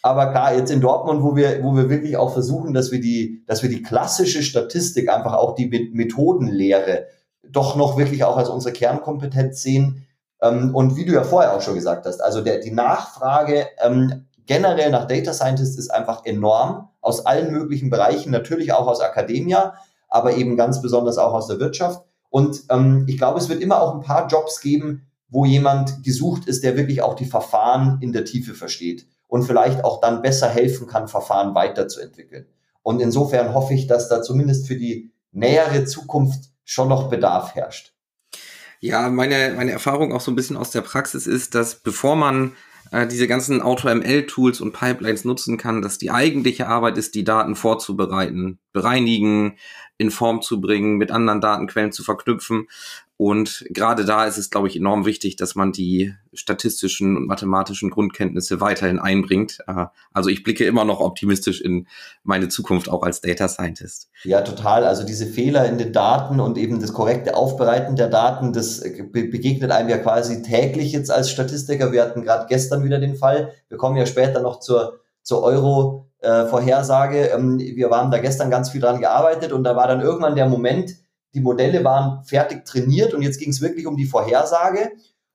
Aber 0.03 0.31
klar, 0.31 0.55
jetzt 0.55 0.71
in 0.71 0.81
Dortmund, 0.81 1.23
wo 1.23 1.35
wir, 1.35 1.63
wo 1.65 1.75
wir 1.75 1.91
wirklich 1.91 2.17
auch 2.17 2.33
versuchen, 2.33 2.73
dass 2.73 2.93
wir 2.93 3.01
die, 3.01 3.43
dass 3.47 3.63
wir 3.63 3.71
die 3.71 3.83
klassische 3.83 4.43
Statistik, 4.43 5.09
einfach 5.09 5.35
auch 5.35 5.55
die 5.55 5.91
Methodenlehre, 5.93 7.07
doch 7.49 7.77
noch 7.77 7.97
wirklich 7.97 8.25
auch 8.25 8.37
als 8.37 8.49
unsere 8.49 8.73
Kernkompetenz 8.73 9.63
sehen. 9.63 10.07
Ähm, 10.41 10.75
und 10.75 10.97
wie 10.97 11.05
du 11.05 11.13
ja 11.13 11.25
vorher 11.25 11.55
auch 11.55 11.61
schon 11.61 11.75
gesagt 11.75 12.07
hast, 12.07 12.21
also 12.21 12.41
der, 12.41 12.59
die 12.61 12.71
Nachfrage 12.71 13.67
ähm, 13.81 14.27
generell 14.47 14.91
nach 14.91 15.07
Data 15.07 15.33
Scientists 15.33 15.79
ist 15.79 15.91
einfach 15.91 16.25
enorm 16.25 16.89
aus 17.01 17.27
allen 17.27 17.53
möglichen 17.53 17.91
Bereichen, 17.91 18.31
natürlich 18.31 18.73
auch 18.73 18.87
aus 18.87 19.01
Akademia, 19.01 19.75
aber 20.09 20.37
eben 20.37 20.57
ganz 20.57 20.81
besonders 20.83 21.19
auch 21.19 21.33
aus 21.33 21.47
der 21.47 21.61
Wirtschaft. 21.61 22.03
Und 22.31 22.65
ähm, 22.71 23.05
ich 23.09 23.19
glaube, 23.19 23.39
es 23.39 23.49
wird 23.49 23.61
immer 23.61 23.81
auch 23.81 23.95
ein 23.95 24.01
paar 24.01 24.27
Jobs 24.29 24.61
geben, 24.61 25.07
wo 25.29 25.45
jemand 25.45 26.03
gesucht 26.05 26.47
ist, 26.47 26.65
der 26.65 26.77
wirklich 26.77 27.03
auch 27.03 27.15
die 27.15 27.27
Verfahren 27.27 27.99
in 28.01 28.13
der 28.13 28.25
Tiefe 28.25 28.55
versteht 28.55 29.07
und 29.27 29.45
vielleicht 29.45 29.85
auch 29.85 30.01
dann 30.01 30.23
besser 30.23 30.49
helfen 30.49 30.87
kann, 30.87 31.09
Verfahren 31.09 31.55
weiterzuentwickeln. 31.55 32.47
Und 32.83 33.01
insofern 33.01 33.53
hoffe 33.53 33.75
ich, 33.75 33.87
dass 33.87 34.09
da 34.09 34.23
zumindest 34.23 34.67
für 34.67 34.77
die 34.77 35.13
nähere 35.33 35.85
Zukunft 35.85 36.51
schon 36.65 36.89
noch 36.89 37.11
Bedarf 37.11 37.55
herrscht. 37.55 37.95
Ja, 38.81 39.09
meine, 39.09 39.55
meine 39.57 39.73
Erfahrung 39.73 40.13
auch 40.13 40.21
so 40.21 40.31
ein 40.31 40.37
bisschen 40.37 40.57
aus 40.57 40.71
der 40.71 40.83
Praxis 40.83 41.27
ist, 41.27 41.55
dass 41.55 41.77
bevor 41.77 42.15
man 42.15 42.53
äh, 42.93 43.07
diese 43.07 43.27
ganzen 43.27 43.61
Auto-ML-Tools 43.61 44.61
und 44.61 44.73
Pipelines 44.73 45.25
nutzen 45.25 45.59
kann, 45.59 45.83
dass 45.83 45.99
die 45.99 46.11
eigentliche 46.11 46.69
Arbeit 46.69 46.97
ist, 46.97 47.15
die 47.15 47.25
Daten 47.25 47.57
vorzubereiten, 47.57 48.59
bereinigen, 48.73 49.59
in 49.99 50.11
Form 50.11 50.43
zu 50.43 50.61
bringen, 50.61 50.97
mit 50.97 51.11
anderen 51.11 51.41
Datenquellen 51.41 51.93
zu 51.93 52.05
verknüpfen. 52.05 52.69
Und 53.21 53.65
gerade 53.71 54.05
da 54.05 54.27
ist 54.27 54.39
es, 54.39 54.49
glaube 54.49 54.69
ich, 54.69 54.77
enorm 54.77 55.05
wichtig, 55.05 55.35
dass 55.35 55.57
man 55.57 55.73
die 55.73 56.15
statistischen 56.33 57.17
und 57.17 57.27
mathematischen 57.27 57.91
Grundkenntnisse 57.91 58.61
weiterhin 58.61 59.01
einbringt. 59.01 59.59
Äh, 59.67 59.87
also 60.13 60.31
ich 60.31 60.45
blicke 60.45 60.65
immer 60.65 60.85
noch 60.85 61.01
optimistisch 61.01 61.61
in 61.61 61.89
meine 62.23 62.47
Zukunft 62.47 62.89
auch 62.89 63.03
als 63.03 63.21
Data 63.21 63.49
Scientist. 63.49 64.09
Ja, 64.23 64.43
total. 64.43 64.85
Also 64.85 65.05
diese 65.05 65.27
Fehler 65.27 65.69
in 65.69 65.79
den 65.79 65.93
Daten 65.93 66.39
und 66.39 66.57
eben 66.57 66.81
das 66.81 66.93
korrekte 66.93 67.35
Aufbereiten 67.35 67.97
der 67.97 68.07
Daten, 68.09 68.53
das 68.53 68.85
begegnet 69.11 69.73
einem 69.73 69.89
ja 69.89 69.99
quasi 69.99 70.43
täglich 70.43 70.93
jetzt 70.93 71.11
als 71.11 71.29
Statistiker. 71.29 71.91
Wir 71.91 72.03
hatten 72.03 72.23
gerade 72.23 72.47
gestern 72.49 72.85
wieder 72.85 73.01
den 73.01 73.17
Fall. 73.17 73.53
Wir 73.69 73.79
kommen 73.79 73.97
ja 73.97 74.07
später 74.07 74.43
noch 74.43 74.61
zur, 74.61 75.01
zur 75.25 75.43
Euro 75.43 76.07
äh. 76.21 76.29
Ähm, 76.29 77.59
wir 77.59 77.91
waren 77.91 78.13
da 78.13 78.19
gestern 78.19 78.51
ganz 78.51 78.71
viel 78.71 78.81
dran 78.81 79.01
gearbeitet 79.01 79.53
und 79.53 79.65
da 79.65 79.75
war 79.75 79.89
dann 79.89 80.01
irgendwann 80.01 80.37
der 80.37 80.49
Moment, 80.49 80.97
die 81.35 81.41
Modelle 81.41 81.85
waren 81.85 82.25
fertig 82.25 82.65
trainiert 82.65 83.15
und 83.15 83.23
jetzt 83.23 83.39
ging 83.39 83.51
es 83.51 83.61
wirklich 83.61 83.87
um 83.87 83.97
die 83.97 84.07
Vorhersage. 84.07 84.93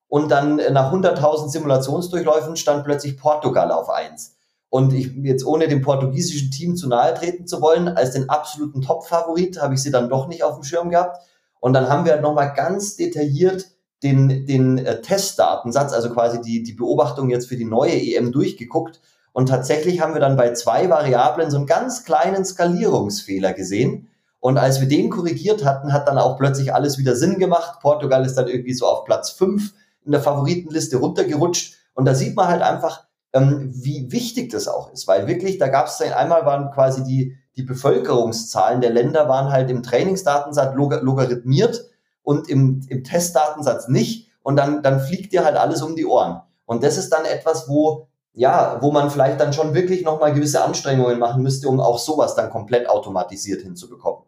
Und 0.07 0.29
dann 0.29 0.59
äh, 0.59 0.71
nach 0.71 0.93
100.000 0.93 1.49
Simulationsdurchläufen 1.49 2.55
stand 2.55 2.83
plötzlich 2.83 3.17
Portugal 3.17 3.71
auf 3.71 3.89
eins. 3.89 4.35
Und 4.69 4.93
ich 4.93 5.11
jetzt 5.15 5.45
ohne 5.45 5.67
dem 5.67 5.81
portugiesischen 5.81 6.51
Team 6.51 6.75
zu 6.75 6.87
nahe 6.87 7.13
treten 7.13 7.45
zu 7.45 7.61
wollen, 7.61 7.87
als 7.87 8.11
den 8.11 8.29
absoluten 8.29 8.81
Top-Favorit 8.81 9.61
habe 9.61 9.75
ich 9.75 9.83
sie 9.83 9.91
dann 9.91 10.09
doch 10.09 10.27
nicht 10.27 10.43
auf 10.43 10.55
dem 10.55 10.63
Schirm 10.63 10.89
gehabt. 10.89 11.17
Und 11.59 11.73
dann 11.73 11.89
haben 11.89 12.05
wir 12.05 12.19
nochmal 12.21 12.53
ganz 12.53 12.95
detailliert 12.95 13.67
den, 14.01 14.45
den 14.45 14.79
äh, 14.79 15.01
Testdatensatz, 15.01 15.93
also 15.93 16.09
quasi 16.09 16.41
die, 16.41 16.63
die 16.63 16.73
Beobachtung 16.73 17.29
jetzt 17.29 17.47
für 17.47 17.55
die 17.55 17.65
neue 17.65 17.93
EM 17.93 18.31
durchgeguckt 18.31 18.99
und 19.33 19.49
tatsächlich 19.49 19.99
haben 19.99 20.13
wir 20.13 20.21
dann 20.21 20.37
bei 20.37 20.53
zwei 20.53 20.89
Variablen 20.89 21.49
so 21.49 21.57
einen 21.57 21.65
ganz 21.65 22.05
kleinen 22.05 22.45
Skalierungsfehler 22.45 23.53
gesehen. 23.53 24.09
Und 24.43 24.57
als 24.57 24.81
wir 24.81 24.89
den 24.89 25.09
korrigiert 25.09 25.63
hatten, 25.63 25.93
hat 25.93 26.05
dann 26.05 26.17
auch 26.17 26.37
plötzlich 26.37 26.73
alles 26.73 26.97
wieder 26.97 27.15
Sinn 27.15 27.39
gemacht. 27.39 27.79
Portugal 27.79 28.25
ist 28.25 28.35
dann 28.35 28.49
irgendwie 28.49 28.73
so 28.73 28.85
auf 28.85 29.05
Platz 29.05 29.29
fünf 29.29 29.73
in 30.03 30.11
der 30.11 30.19
Favoritenliste 30.19 30.97
runtergerutscht. 30.97 31.75
Und 31.93 32.03
da 32.03 32.13
sieht 32.13 32.35
man 32.35 32.49
halt 32.49 32.61
einfach, 32.61 33.05
ähm, 33.31 33.71
wie 33.73 34.11
wichtig 34.11 34.51
das 34.51 34.67
auch 34.67 34.91
ist. 34.91 35.07
Weil 35.07 35.27
wirklich, 35.27 35.59
da 35.59 35.69
gab 35.69 35.87
es 35.87 35.97
dann 35.97 36.11
einmal 36.11 36.45
waren 36.45 36.71
quasi 36.71 37.05
die, 37.05 37.37
die 37.55 37.63
Bevölkerungszahlen 37.63 38.81
der 38.81 38.89
Länder 38.89 39.29
waren 39.29 39.49
halt 39.49 39.69
im 39.69 39.81
Trainingsdatensatz 39.81 40.75
log 40.75 41.01
logarithmiert 41.01 41.89
und 42.21 42.49
im, 42.49 42.85
im 42.89 43.05
Testdatensatz 43.05 43.87
nicht. 43.87 44.27
Und 44.41 44.57
dann, 44.57 44.83
dann 44.83 44.99
fliegt 44.99 45.31
dir 45.31 45.45
halt 45.45 45.55
alles 45.55 45.81
um 45.81 45.95
die 45.95 46.05
Ohren. 46.05 46.41
Und 46.65 46.83
das 46.83 46.97
ist 46.97 47.11
dann 47.11 47.23
etwas, 47.23 47.69
wo 47.69 48.09
ja, 48.33 48.79
wo 48.81 48.91
man 48.91 49.09
vielleicht 49.09 49.39
dann 49.39 49.53
schon 49.53 49.73
wirklich 49.73 50.03
nochmal 50.03 50.33
gewisse 50.33 50.63
Anstrengungen 50.63 51.19
machen 51.19 51.43
müsste, 51.43 51.69
um 51.69 51.79
auch 51.79 51.99
sowas 51.99 52.35
dann 52.35 52.49
komplett 52.49 52.89
automatisiert 52.89 53.61
hinzubekommen. 53.61 54.23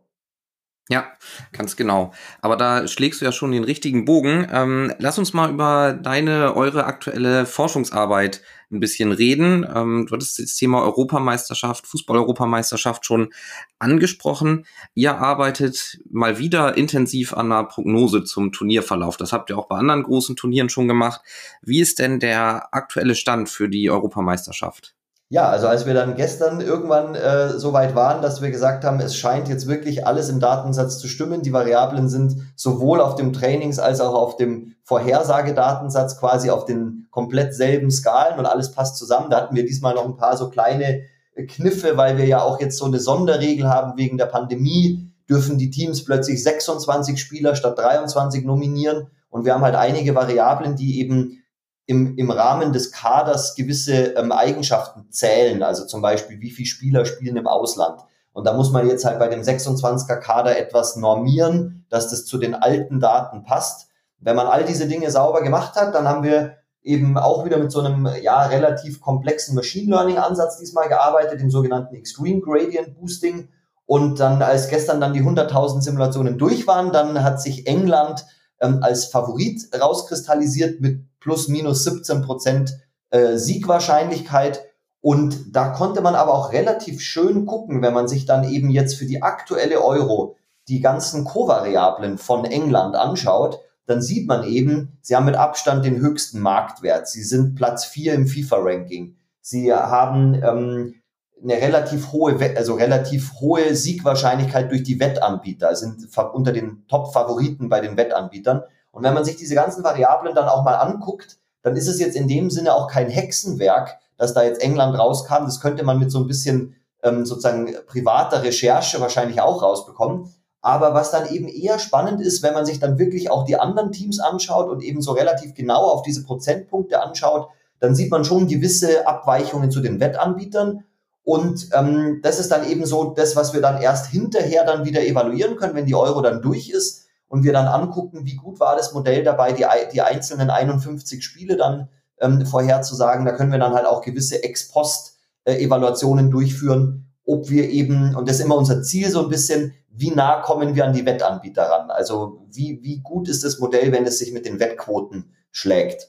Ja, 0.87 1.07
ganz 1.51 1.75
genau. 1.75 2.13
Aber 2.41 2.57
da 2.57 2.87
schlägst 2.87 3.19
du 3.19 3.25
ja 3.25 3.31
schon 3.31 3.51
den 3.51 3.63
richtigen 3.63 4.05
Bogen. 4.05 4.47
Ähm, 4.51 4.93
lass 4.99 5.17
uns 5.17 5.33
mal 5.33 5.49
über 5.49 5.93
deine, 5.93 6.55
eure 6.55 6.85
aktuelle 6.85 7.47
Forschungsarbeit 7.47 8.43
ein 8.71 8.79
bisschen 8.79 9.11
reden. 9.11 9.65
Ähm, 9.73 10.05
du 10.07 10.13
hattest 10.13 10.37
das 10.37 10.55
Thema 10.55 10.83
Europameisterschaft, 10.83 11.87
Fußball-Europameisterschaft 11.87 13.03
schon 13.03 13.33
angesprochen. 13.79 14.67
Ihr 14.93 15.17
arbeitet 15.17 15.99
mal 16.11 16.37
wieder 16.37 16.77
intensiv 16.77 17.33
an 17.33 17.51
einer 17.51 17.63
Prognose 17.63 18.23
zum 18.23 18.51
Turnierverlauf. 18.51 19.17
Das 19.17 19.33
habt 19.33 19.49
ihr 19.49 19.57
auch 19.57 19.67
bei 19.67 19.77
anderen 19.77 20.03
großen 20.03 20.35
Turnieren 20.35 20.69
schon 20.69 20.87
gemacht. 20.87 21.21
Wie 21.63 21.79
ist 21.79 21.97
denn 21.97 22.19
der 22.19 22.73
aktuelle 22.75 23.15
Stand 23.15 23.49
für 23.49 23.69
die 23.69 23.89
Europameisterschaft? 23.89 24.93
Ja, 25.35 25.49
also 25.49 25.67
als 25.67 25.85
wir 25.85 25.93
dann 25.93 26.15
gestern 26.15 26.61
irgendwann 26.61 27.13
äh, 27.13 27.59
so 27.59 27.73
weit 27.73 27.93
waren, 27.93 28.21
dass 28.21 28.41
wir 28.41 28.51
gesagt 28.51 28.85
haben, 28.85 29.01
es 29.01 29.17
scheint 29.17 29.49
jetzt 29.49 29.67
wirklich 29.67 30.07
alles 30.07 30.29
im 30.29 30.39
Datensatz 30.39 30.97
zu 30.97 31.09
stimmen. 31.09 31.41
Die 31.41 31.51
Variablen 31.51 32.07
sind 32.07 32.37
sowohl 32.55 33.01
auf 33.01 33.15
dem 33.15 33.33
Trainings- 33.33 33.77
als 33.77 33.99
auch 33.99 34.13
auf 34.13 34.37
dem 34.37 34.75
Vorhersagedatensatz 34.83 36.17
quasi 36.21 36.51
auf 36.51 36.63
den 36.63 37.07
komplett 37.11 37.53
selben 37.53 37.91
Skalen 37.91 38.39
und 38.39 38.45
alles 38.45 38.71
passt 38.71 38.95
zusammen. 38.95 39.29
Da 39.29 39.41
hatten 39.41 39.57
wir 39.57 39.65
diesmal 39.65 39.93
noch 39.93 40.05
ein 40.05 40.15
paar 40.15 40.37
so 40.37 40.49
kleine 40.49 41.01
äh, 41.35 41.43
Kniffe, 41.43 41.97
weil 41.97 42.17
wir 42.17 42.27
ja 42.27 42.41
auch 42.41 42.61
jetzt 42.61 42.77
so 42.77 42.85
eine 42.85 43.01
Sonderregel 43.01 43.67
haben 43.67 43.97
wegen 43.97 44.17
der 44.17 44.27
Pandemie, 44.27 45.11
dürfen 45.29 45.57
die 45.57 45.69
Teams 45.69 46.05
plötzlich 46.05 46.41
26 46.43 47.19
Spieler 47.19 47.57
statt 47.57 47.77
23 47.77 48.45
nominieren. 48.45 49.07
Und 49.29 49.43
wir 49.43 49.53
haben 49.53 49.63
halt 49.63 49.75
einige 49.75 50.15
Variablen, 50.15 50.77
die 50.77 50.97
eben 51.01 51.41
im, 51.85 52.17
im 52.17 52.31
Rahmen 52.31 52.73
des 52.73 52.91
Kaders 52.91 53.55
gewisse 53.55 54.15
ähm, 54.15 54.31
Eigenschaften 54.31 55.11
zählen. 55.11 55.61
Also 55.63 55.85
zum 55.85 56.01
Beispiel, 56.01 56.41
wie 56.41 56.51
viele 56.51 56.67
Spieler 56.67 57.05
spielen 57.05 57.37
im 57.37 57.47
Ausland. 57.47 58.01
Und 58.33 58.45
da 58.45 58.53
muss 58.53 58.71
man 58.71 58.87
jetzt 58.87 59.05
halt 59.05 59.19
bei 59.19 59.27
dem 59.27 59.41
26er 59.41 60.17
Kader 60.17 60.57
etwas 60.57 60.95
normieren, 60.95 61.85
dass 61.89 62.09
das 62.09 62.25
zu 62.25 62.37
den 62.37 62.55
alten 62.55 62.99
Daten 62.99 63.43
passt. 63.43 63.89
Wenn 64.19 64.35
man 64.35 64.47
all 64.47 64.65
diese 64.65 64.87
Dinge 64.87 65.09
sauber 65.11 65.41
gemacht 65.41 65.75
hat, 65.75 65.93
dann 65.95 66.07
haben 66.07 66.23
wir 66.23 66.57
eben 66.81 67.17
auch 67.17 67.45
wieder 67.45 67.57
mit 67.57 67.71
so 67.71 67.81
einem 67.81 68.07
ja 68.21 68.45
relativ 68.45 69.01
komplexen 69.01 69.55
Machine 69.55 69.89
Learning 69.89 70.17
Ansatz 70.17 70.57
diesmal 70.57 70.87
gearbeitet, 70.87 71.39
dem 71.39 71.49
sogenannten 71.49 71.95
Extreme 71.95 72.41
Gradient 72.41 72.95
Boosting. 72.99 73.49
Und 73.85 74.19
dann, 74.19 74.41
als 74.41 74.69
gestern 74.69 74.99
dann 74.99 75.13
die 75.13 75.21
100.000 75.21 75.81
Simulationen 75.81 76.37
durch 76.37 76.65
waren, 76.65 76.91
dann 76.91 77.23
hat 77.23 77.39
sich 77.39 77.67
England 77.67 78.25
ähm, 78.59 78.79
als 78.81 79.05
Favorit 79.05 79.61
rauskristallisiert 79.79 80.81
mit 80.81 81.05
plus 81.25 81.47
minus 81.47 81.83
17 81.83 82.21
Prozent 82.21 82.77
äh, 83.09 83.35
Siegwahrscheinlichkeit. 83.35 84.63
Und 85.01 85.55
da 85.55 85.69
konnte 85.69 86.01
man 86.01 86.13
aber 86.13 86.35
auch 86.35 86.53
relativ 86.53 87.01
schön 87.01 87.47
gucken, 87.47 87.81
wenn 87.81 87.95
man 87.95 88.07
sich 88.07 88.25
dann 88.25 88.43
eben 88.43 88.69
jetzt 88.69 88.95
für 88.95 89.07
die 89.07 89.23
aktuelle 89.23 89.83
Euro 89.83 90.35
die 90.67 90.81
ganzen 90.81 91.25
Co-Variablen 91.25 92.19
von 92.19 92.45
England 92.45 92.95
anschaut, 92.95 93.59
dann 93.87 94.03
sieht 94.03 94.27
man 94.27 94.43
eben, 94.43 94.99
sie 95.01 95.15
haben 95.15 95.25
mit 95.25 95.35
Abstand 95.35 95.83
den 95.83 95.97
höchsten 95.97 96.39
Marktwert. 96.39 97.07
Sie 97.07 97.23
sind 97.23 97.55
Platz 97.55 97.85
4 97.85 98.13
im 98.13 98.27
FIFA-Ranking. 98.27 99.15
Sie 99.41 99.73
haben 99.73 100.35
ähm, 100.35 100.95
eine 101.43 101.53
relativ 101.55 102.11
hohe, 102.11 102.37
also 102.55 102.75
relativ 102.75 103.33
hohe 103.39 103.75
Siegwahrscheinlichkeit 103.75 104.69
durch 104.69 104.83
die 104.83 104.99
Wettanbieter, 104.99 105.75
sind 105.75 106.07
unter 106.33 106.51
den 106.51 106.85
Top-Favoriten 106.87 107.67
bei 107.69 107.81
den 107.81 107.97
Wettanbietern. 107.97 108.61
Und 108.95 109.03
wenn 109.03 109.13
man 109.13 109.25
sich 109.25 109.35
diese 109.35 109.55
ganzen 109.55 109.83
Variablen 109.83 110.33
dann 110.35 110.47
auch 110.47 110.63
mal 110.63 110.75
anguckt, 110.75 111.37
dann 111.63 111.75
ist 111.75 111.89
es 111.89 111.99
jetzt 111.99 112.15
in 112.15 112.29
dem 112.29 112.49
Sinne 112.49 112.73
auch 112.73 112.87
kein 112.87 113.09
Hexenwerk, 113.09 113.97
dass 114.17 114.33
da 114.33 114.43
jetzt 114.43 114.61
England 114.63 114.97
rauskam. 114.97 115.43
Das 115.43 115.59
könnte 115.59 115.83
man 115.83 115.99
mit 115.99 116.11
so 116.11 116.19
ein 116.19 116.27
bisschen 116.27 116.77
ähm, 117.03 117.25
sozusagen 117.25 117.75
privater 117.87 118.41
Recherche 118.43 119.01
wahrscheinlich 119.01 119.41
auch 119.41 119.61
rausbekommen. 119.61 120.33
Aber 120.61 120.93
was 120.93 121.11
dann 121.11 121.27
eben 121.27 121.49
eher 121.49 121.77
spannend 121.77 122.21
ist, 122.21 122.41
wenn 122.41 122.53
man 122.53 122.65
sich 122.65 122.79
dann 122.79 122.97
wirklich 122.97 123.29
auch 123.29 123.43
die 123.43 123.59
anderen 123.59 123.91
Teams 123.91 124.21
anschaut 124.21 124.69
und 124.69 124.81
eben 124.81 125.01
so 125.01 125.11
relativ 125.11 125.55
genau 125.55 125.81
auf 125.81 126.01
diese 126.01 126.23
Prozentpunkte 126.23 127.01
anschaut, 127.01 127.49
dann 127.81 127.95
sieht 127.95 128.11
man 128.11 128.23
schon 128.23 128.47
gewisse 128.47 129.05
Abweichungen 129.05 129.71
zu 129.71 129.81
den 129.81 129.99
Wettanbietern. 129.99 130.85
Und 131.25 131.67
ähm, 131.73 132.21
das 132.23 132.39
ist 132.39 132.49
dann 132.49 132.65
eben 132.65 132.85
so 132.85 133.13
das, 133.13 133.35
was 133.35 133.53
wir 133.53 133.59
dann 133.59 133.81
erst 133.81 134.05
hinterher 134.05 134.63
dann 134.63 134.85
wieder 134.85 135.05
evaluieren 135.05 135.57
können, 135.57 135.75
wenn 135.75 135.85
die 135.85 135.95
Euro 135.95 136.21
dann 136.21 136.41
durch 136.41 136.69
ist 136.69 137.04
und 137.35 137.43
wir 137.43 137.51
dann 137.51 137.67
angucken, 137.67 138.21
wie 138.23 138.37
gut 138.37 138.61
war 138.61 138.77
das 138.77 138.93
Modell 138.93 139.21
dabei, 139.21 139.51
die, 139.51 139.65
die 139.91 140.01
einzelnen 140.01 140.49
51 140.49 141.21
Spiele 141.21 141.57
dann 141.57 141.89
ähm, 142.21 142.45
vorherzusagen. 142.45 143.25
Da 143.25 143.33
können 143.33 143.51
wir 143.51 143.59
dann 143.59 143.73
halt 143.73 143.85
auch 143.85 144.01
gewisse 144.01 144.41
Ex-Post-Evaluationen 144.41 146.31
durchführen, 146.31 147.11
ob 147.25 147.49
wir 147.49 147.69
eben, 147.69 148.15
und 148.15 148.29
das 148.29 148.37
ist 148.39 148.45
immer 148.45 148.55
unser 148.55 148.83
Ziel 148.83 149.09
so 149.09 149.21
ein 149.21 149.27
bisschen, 149.27 149.73
wie 149.89 150.11
nah 150.11 150.43
kommen 150.43 150.75
wir 150.75 150.85
an 150.85 150.93
die 150.93 151.05
Wettanbieter 151.05 151.63
ran? 151.63 151.91
Also 151.91 152.45
wie, 152.51 152.79
wie 152.83 153.01
gut 153.01 153.27
ist 153.27 153.43
das 153.43 153.59
Modell, 153.59 153.91
wenn 153.91 154.05
es 154.05 154.19
sich 154.19 154.31
mit 154.31 154.45
den 154.45 154.61
Wettquoten 154.61 155.35
schlägt? 155.51 156.07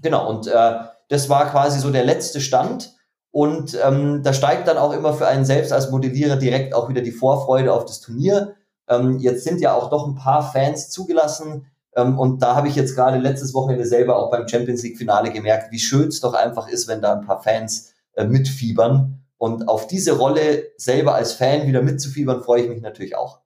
Genau, 0.00 0.30
und 0.30 0.46
äh, 0.46 0.74
das 1.08 1.28
war 1.28 1.50
quasi 1.50 1.80
so 1.80 1.90
der 1.90 2.04
letzte 2.04 2.40
Stand. 2.40 2.94
Und 3.32 3.76
ähm, 3.84 4.22
da 4.22 4.32
steigt 4.32 4.68
dann 4.68 4.78
auch 4.78 4.92
immer 4.92 5.12
für 5.12 5.26
einen 5.26 5.44
selbst 5.44 5.72
als 5.72 5.90
Modellierer 5.90 6.36
direkt 6.36 6.72
auch 6.72 6.88
wieder 6.88 7.00
die 7.00 7.10
Vorfreude 7.10 7.72
auf 7.72 7.84
das 7.84 8.00
Turnier. 8.00 8.54
Ähm, 8.88 9.18
jetzt 9.18 9.44
sind 9.44 9.60
ja 9.60 9.74
auch 9.74 9.90
doch 9.90 10.06
ein 10.06 10.14
paar 10.14 10.52
Fans 10.52 10.90
zugelassen. 10.90 11.66
Ähm, 11.94 12.18
und 12.18 12.42
da 12.42 12.54
habe 12.54 12.68
ich 12.68 12.76
jetzt 12.76 12.94
gerade 12.94 13.18
letztes 13.18 13.54
Wochenende 13.54 13.86
selber 13.86 14.16
auch 14.16 14.30
beim 14.30 14.48
Champions 14.48 14.82
League 14.82 14.98
Finale 14.98 15.30
gemerkt, 15.30 15.72
wie 15.72 15.78
schön 15.78 16.08
es 16.08 16.20
doch 16.20 16.34
einfach 16.34 16.68
ist, 16.68 16.88
wenn 16.88 17.02
da 17.02 17.14
ein 17.14 17.26
paar 17.26 17.42
Fans 17.42 17.92
äh, 18.14 18.24
mitfiebern. 18.24 19.24
Und 19.38 19.68
auf 19.68 19.88
diese 19.88 20.12
Rolle 20.12 20.70
selber 20.76 21.14
als 21.14 21.32
Fan 21.32 21.66
wieder 21.66 21.82
mitzufiebern, 21.82 22.42
freue 22.42 22.62
ich 22.62 22.68
mich 22.68 22.80
natürlich 22.80 23.16
auch. 23.16 23.40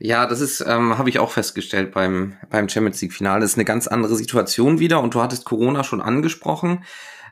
Ja, 0.00 0.26
das 0.26 0.40
ist, 0.40 0.60
ähm, 0.66 0.96
habe 0.96 1.08
ich 1.08 1.18
auch 1.18 1.30
festgestellt 1.30 1.92
beim, 1.92 2.36
beim 2.50 2.68
Champions 2.68 3.00
League 3.00 3.12
Finale. 3.12 3.40
Das 3.40 3.52
ist 3.52 3.56
eine 3.56 3.64
ganz 3.64 3.88
andere 3.88 4.14
Situation 4.14 4.78
wieder 4.78 5.00
und 5.00 5.14
du 5.14 5.22
hattest 5.22 5.44
Corona 5.44 5.82
schon 5.82 6.00
angesprochen. 6.00 6.84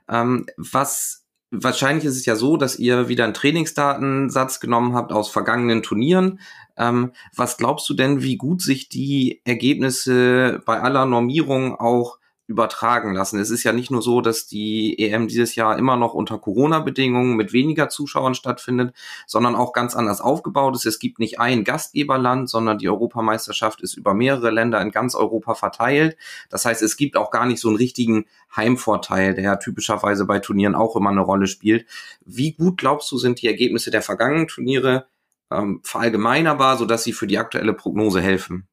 Ähm, 0.08 0.46
was 0.56 1.26
wahrscheinlich 1.50 2.04
ist 2.04 2.16
es 2.16 2.26
ja 2.26 2.34
so, 2.34 2.56
dass 2.56 2.78
ihr 2.78 3.08
wieder 3.08 3.24
einen 3.24 3.34
Trainingsdatensatz 3.34 4.60
genommen 4.60 4.94
habt 4.94 5.12
aus 5.12 5.30
vergangenen 5.30 5.82
Turnieren. 5.82 6.40
Ähm, 6.76 7.12
was 7.34 7.56
glaubst 7.56 7.88
du 7.88 7.94
denn, 7.94 8.22
wie 8.22 8.36
gut 8.36 8.62
sich 8.62 8.88
die 8.88 9.40
Ergebnisse 9.44 10.62
bei 10.64 10.80
aller 10.80 11.06
Normierung 11.06 11.74
auch 11.74 12.18
übertragen 12.48 13.12
lassen. 13.12 13.40
Es 13.40 13.50
ist 13.50 13.64
ja 13.64 13.72
nicht 13.72 13.90
nur 13.90 14.02
so, 14.02 14.20
dass 14.20 14.46
die 14.46 14.98
EM 14.98 15.26
dieses 15.26 15.56
Jahr 15.56 15.78
immer 15.78 15.96
noch 15.96 16.14
unter 16.14 16.38
Corona-Bedingungen 16.38 17.36
mit 17.36 17.52
weniger 17.52 17.88
Zuschauern 17.88 18.34
stattfindet, 18.34 18.94
sondern 19.26 19.56
auch 19.56 19.72
ganz 19.72 19.96
anders 19.96 20.20
aufgebaut 20.20 20.76
ist. 20.76 20.86
Es 20.86 21.00
gibt 21.00 21.18
nicht 21.18 21.40
ein 21.40 21.64
Gastgeberland, 21.64 22.48
sondern 22.48 22.78
die 22.78 22.88
Europameisterschaft 22.88 23.80
ist 23.82 23.96
über 23.96 24.14
mehrere 24.14 24.50
Länder 24.50 24.80
in 24.80 24.92
ganz 24.92 25.16
Europa 25.16 25.54
verteilt. 25.54 26.16
Das 26.48 26.64
heißt, 26.64 26.82
es 26.82 26.96
gibt 26.96 27.16
auch 27.16 27.32
gar 27.32 27.46
nicht 27.46 27.60
so 27.60 27.68
einen 27.68 27.78
richtigen 27.78 28.26
Heimvorteil, 28.54 29.34
der 29.34 29.44
ja 29.44 29.56
typischerweise 29.56 30.24
bei 30.24 30.38
Turnieren 30.38 30.76
auch 30.76 30.94
immer 30.94 31.10
eine 31.10 31.22
Rolle 31.22 31.48
spielt. 31.48 31.86
Wie 32.24 32.52
gut 32.52 32.78
glaubst 32.78 33.10
du, 33.10 33.18
sind 33.18 33.42
die 33.42 33.48
Ergebnisse 33.48 33.90
der 33.90 34.02
vergangenen 34.02 34.46
Turniere 34.46 35.06
ähm, 35.52 35.80
verallgemeinerbar, 35.84 36.76
sodass 36.76 37.04
sie 37.04 37.12
für 37.12 37.26
die 37.26 37.38
aktuelle 37.38 37.74
Prognose 37.74 38.20
helfen? 38.20 38.68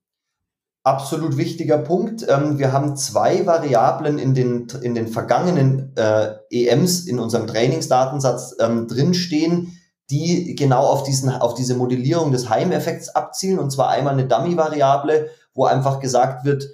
Absolut 0.85 1.37
wichtiger 1.37 1.77
Punkt. 1.77 2.25
Ähm, 2.27 2.59
wir 2.59 2.73
haben 2.73 2.97
zwei 2.97 3.45
Variablen 3.45 4.19
in 4.19 4.33
den, 4.33 4.67
in 4.81 4.95
den 4.95 5.07
vergangenen 5.07 5.95
äh, 5.95 6.35
EMs 6.49 7.07
in 7.07 7.19
unserem 7.19 7.47
Trainingsdatensatz 7.47 8.57
ähm, 8.59 8.87
drinstehen, 8.87 9.79
die 10.09 10.55
genau 10.55 10.85
auf, 10.85 11.03
diesen, 11.03 11.29
auf 11.29 11.53
diese 11.53 11.75
Modellierung 11.75 12.33
des 12.33 12.49
Heimeffekts 12.49 13.09
abzielen. 13.09 13.59
Und 13.59 13.71
zwar 13.71 13.89
einmal 13.89 14.13
eine 14.13 14.27
Dummy-Variable, 14.27 15.29
wo 15.53 15.63
einfach 15.65 16.01
gesagt 16.01 16.43
wird, 16.43 16.67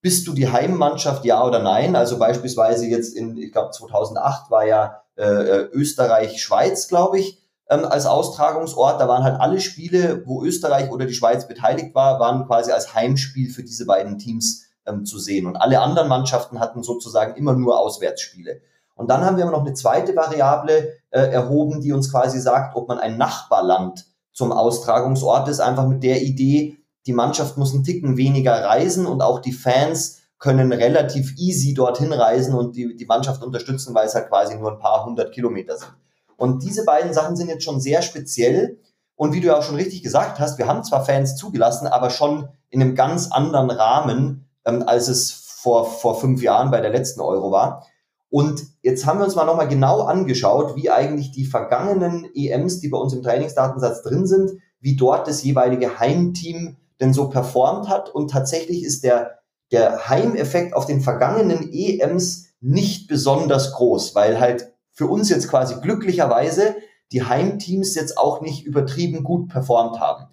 bist 0.00 0.26
du 0.26 0.32
die 0.32 0.48
Heimmannschaft, 0.48 1.24
ja 1.24 1.44
oder 1.46 1.62
nein? 1.62 1.94
Also 1.94 2.18
beispielsweise 2.18 2.86
jetzt 2.86 3.14
in, 3.14 3.36
ich 3.36 3.52
glaube 3.52 3.70
2008 3.70 4.50
war 4.50 4.66
ja 4.66 5.02
äh, 5.14 5.22
äh 5.22 5.68
Österreich-Schweiz, 5.72 6.88
glaube 6.88 7.20
ich 7.20 7.41
ähm, 7.72 7.84
als 7.84 8.06
Austragungsort. 8.06 9.00
Da 9.00 9.08
waren 9.08 9.24
halt 9.24 9.40
alle 9.40 9.60
Spiele, 9.60 10.22
wo 10.26 10.44
Österreich 10.44 10.90
oder 10.90 11.06
die 11.06 11.14
Schweiz 11.14 11.48
beteiligt 11.48 11.94
war, 11.94 12.20
waren 12.20 12.46
quasi 12.46 12.70
als 12.70 12.94
Heimspiel 12.94 13.50
für 13.50 13.62
diese 13.62 13.86
beiden 13.86 14.18
Teams 14.18 14.66
ähm, 14.86 15.04
zu 15.04 15.18
sehen. 15.18 15.46
Und 15.46 15.56
alle 15.56 15.80
anderen 15.80 16.08
Mannschaften 16.08 16.60
hatten 16.60 16.82
sozusagen 16.82 17.36
immer 17.36 17.54
nur 17.54 17.78
Auswärtsspiele. 17.78 18.60
Und 18.94 19.08
dann 19.08 19.24
haben 19.24 19.36
wir 19.36 19.46
noch 19.46 19.62
eine 19.62 19.74
zweite 19.74 20.14
Variable 20.14 20.98
äh, 21.10 21.20
erhoben, 21.20 21.80
die 21.80 21.92
uns 21.92 22.10
quasi 22.10 22.40
sagt, 22.40 22.76
ob 22.76 22.88
man 22.88 22.98
ein 22.98 23.16
Nachbarland 23.16 24.06
zum 24.32 24.52
Austragungsort 24.52 25.48
ist, 25.48 25.60
einfach 25.60 25.86
mit 25.86 26.02
der 26.02 26.22
Idee, 26.22 26.78
die 27.06 27.12
Mannschaft 27.12 27.56
muss 27.58 27.74
einen 27.74 27.84
Ticken 27.84 28.16
weniger 28.16 28.64
reisen 28.64 29.06
und 29.06 29.22
auch 29.22 29.40
die 29.40 29.52
Fans 29.52 30.20
können 30.38 30.72
relativ 30.72 31.34
easy 31.36 31.74
dorthin 31.74 32.12
reisen 32.12 32.54
und 32.54 32.76
die, 32.76 32.96
die 32.96 33.06
Mannschaft 33.06 33.42
unterstützen, 33.42 33.94
weil 33.94 34.06
es 34.06 34.14
halt 34.14 34.28
quasi 34.28 34.56
nur 34.56 34.72
ein 34.72 34.78
paar 34.78 35.04
hundert 35.04 35.32
Kilometer 35.32 35.76
sind. 35.76 35.92
Und 36.36 36.62
diese 36.62 36.84
beiden 36.84 37.12
Sachen 37.12 37.36
sind 37.36 37.48
jetzt 37.48 37.64
schon 37.64 37.80
sehr 37.80 38.02
speziell. 38.02 38.78
Und 39.14 39.32
wie 39.32 39.40
du 39.40 39.48
ja 39.48 39.58
auch 39.58 39.62
schon 39.62 39.76
richtig 39.76 40.02
gesagt 40.02 40.40
hast, 40.40 40.58
wir 40.58 40.66
haben 40.66 40.84
zwar 40.84 41.04
Fans 41.04 41.36
zugelassen, 41.36 41.86
aber 41.86 42.10
schon 42.10 42.48
in 42.70 42.80
einem 42.80 42.94
ganz 42.94 43.30
anderen 43.30 43.70
Rahmen, 43.70 44.48
ähm, 44.64 44.82
als 44.86 45.08
es 45.08 45.30
vor, 45.30 45.84
vor 45.84 46.18
fünf 46.18 46.42
Jahren 46.42 46.70
bei 46.70 46.80
der 46.80 46.90
letzten 46.90 47.20
Euro 47.20 47.52
war. 47.52 47.86
Und 48.30 48.62
jetzt 48.80 49.04
haben 49.04 49.18
wir 49.18 49.24
uns 49.24 49.36
mal 49.36 49.44
nochmal 49.44 49.68
genau 49.68 50.00
angeschaut, 50.00 50.74
wie 50.74 50.90
eigentlich 50.90 51.32
die 51.32 51.44
vergangenen 51.44 52.26
EMs, 52.34 52.80
die 52.80 52.88
bei 52.88 52.96
uns 52.96 53.12
im 53.12 53.22
Trainingsdatensatz 53.22 54.02
drin 54.02 54.26
sind, 54.26 54.52
wie 54.80 54.96
dort 54.96 55.28
das 55.28 55.42
jeweilige 55.42 56.00
Heimteam 56.00 56.78
denn 56.98 57.12
so 57.12 57.28
performt 57.28 57.88
hat. 57.88 58.08
Und 58.08 58.30
tatsächlich 58.30 58.84
ist 58.84 59.04
der, 59.04 59.38
der 59.70 60.08
Heimeffekt 60.08 60.74
auf 60.74 60.86
den 60.86 61.02
vergangenen 61.02 61.70
EMs 61.72 62.46
nicht 62.62 63.06
besonders 63.06 63.72
groß, 63.72 64.14
weil 64.14 64.40
halt 64.40 64.71
für 65.02 65.08
uns 65.08 65.28
jetzt 65.30 65.48
quasi 65.48 65.74
glücklicherweise 65.82 66.76
die 67.10 67.24
Heimteams 67.24 67.96
jetzt 67.96 68.16
auch 68.16 68.40
nicht 68.40 68.64
übertrieben 68.64 69.24
gut 69.24 69.48
performt 69.48 69.98
haben. 69.98 70.28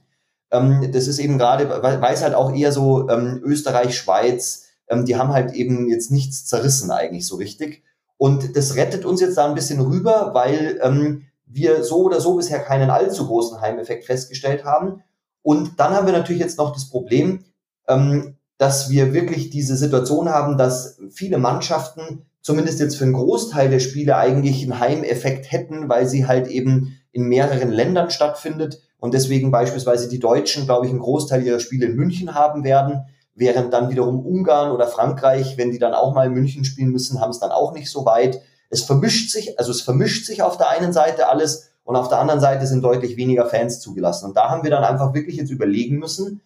Ähm, 0.51 0.91
das 0.91 1.07
ist 1.07 1.17
eben 1.17 1.39
gerade, 1.39 1.67
weil 1.81 2.13
es 2.13 2.21
halt 2.21 2.35
auch 2.35 2.53
eher 2.53 2.71
so 2.71 3.09
ähm, 3.09 3.41
Österreich, 3.43 3.97
Schweiz, 3.97 4.67
ähm, 4.87 5.05
die 5.05 5.15
haben 5.15 5.33
halt 5.33 5.53
eben 5.53 5.89
jetzt 5.89 6.11
nichts 6.11 6.45
zerrissen 6.45 6.91
eigentlich 6.91 7.25
so 7.25 7.37
richtig. 7.37 7.83
Und 8.17 8.55
das 8.55 8.75
rettet 8.75 9.05
uns 9.05 9.21
jetzt 9.21 9.37
da 9.37 9.47
ein 9.47 9.55
bisschen 9.55 9.81
rüber, 9.81 10.31
weil 10.33 10.79
ähm, 10.83 11.25
wir 11.47 11.83
so 11.83 12.03
oder 12.03 12.21
so 12.21 12.35
bisher 12.35 12.59
keinen 12.59 12.91
allzu 12.91 13.25
großen 13.25 13.61
Heimeffekt 13.61 14.05
festgestellt 14.05 14.65
haben. 14.65 15.01
Und 15.41 15.79
dann 15.79 15.93
haben 15.93 16.05
wir 16.05 16.13
natürlich 16.13 16.41
jetzt 16.41 16.59
noch 16.59 16.73
das 16.73 16.89
Problem, 16.89 17.43
ähm, 17.87 18.35
dass 18.59 18.91
wir 18.91 19.13
wirklich 19.13 19.49
diese 19.49 19.75
Situation 19.75 20.29
haben, 20.29 20.57
dass 20.57 20.99
viele 21.09 21.39
Mannschaften 21.39 22.28
zumindest 22.41 22.79
jetzt 22.79 22.97
für 22.97 23.03
einen 23.03 23.13
Großteil 23.13 23.69
der 23.69 23.79
Spiele 23.79 24.17
eigentlich 24.17 24.63
einen 24.63 24.79
Heimeffekt 24.79 25.51
hätten, 25.51 25.89
weil 25.89 26.07
sie 26.07 26.25
halt 26.27 26.47
eben 26.47 26.99
in 27.11 27.23
mehreren 27.23 27.69
Ländern 27.69 28.09
stattfindet 28.09 28.81
und 28.99 29.13
deswegen 29.13 29.51
beispielsweise 29.51 30.09
die 30.09 30.19
Deutschen, 30.19 30.65
glaube 30.65 30.85
ich, 30.85 30.91
einen 30.91 31.01
Großteil 31.01 31.43
ihrer 31.45 31.59
Spiele 31.59 31.87
in 31.87 31.95
München 31.95 32.35
haben 32.35 32.63
werden, 32.63 33.05
während 33.33 33.73
dann 33.73 33.89
wiederum 33.89 34.25
Ungarn 34.25 34.71
oder 34.71 34.87
Frankreich, 34.87 35.57
wenn 35.57 35.71
die 35.71 35.79
dann 35.79 35.93
auch 35.93 36.13
mal 36.13 36.27
in 36.27 36.33
München 36.33 36.65
spielen 36.65 36.91
müssen, 36.91 37.21
haben 37.21 37.31
es 37.31 37.39
dann 37.39 37.51
auch 37.51 37.73
nicht 37.73 37.89
so 37.89 38.05
weit. 38.05 38.41
Es 38.69 38.81
vermischt 38.81 39.31
sich, 39.31 39.57
also 39.57 39.71
es 39.71 39.81
vermischt 39.81 40.25
sich 40.25 40.41
auf 40.41 40.57
der 40.57 40.69
einen 40.69 40.93
Seite 40.93 41.29
alles 41.29 41.71
und 41.83 41.95
auf 41.95 42.09
der 42.09 42.19
anderen 42.19 42.41
Seite 42.41 42.67
sind 42.67 42.83
deutlich 42.83 43.17
weniger 43.17 43.45
Fans 43.47 43.79
zugelassen. 43.79 44.25
Und 44.25 44.37
da 44.37 44.49
haben 44.49 44.63
wir 44.63 44.69
dann 44.69 44.83
einfach 44.83 45.13
wirklich 45.13 45.37
jetzt 45.37 45.49
überlegen 45.49 45.97
müssen, 45.97 46.41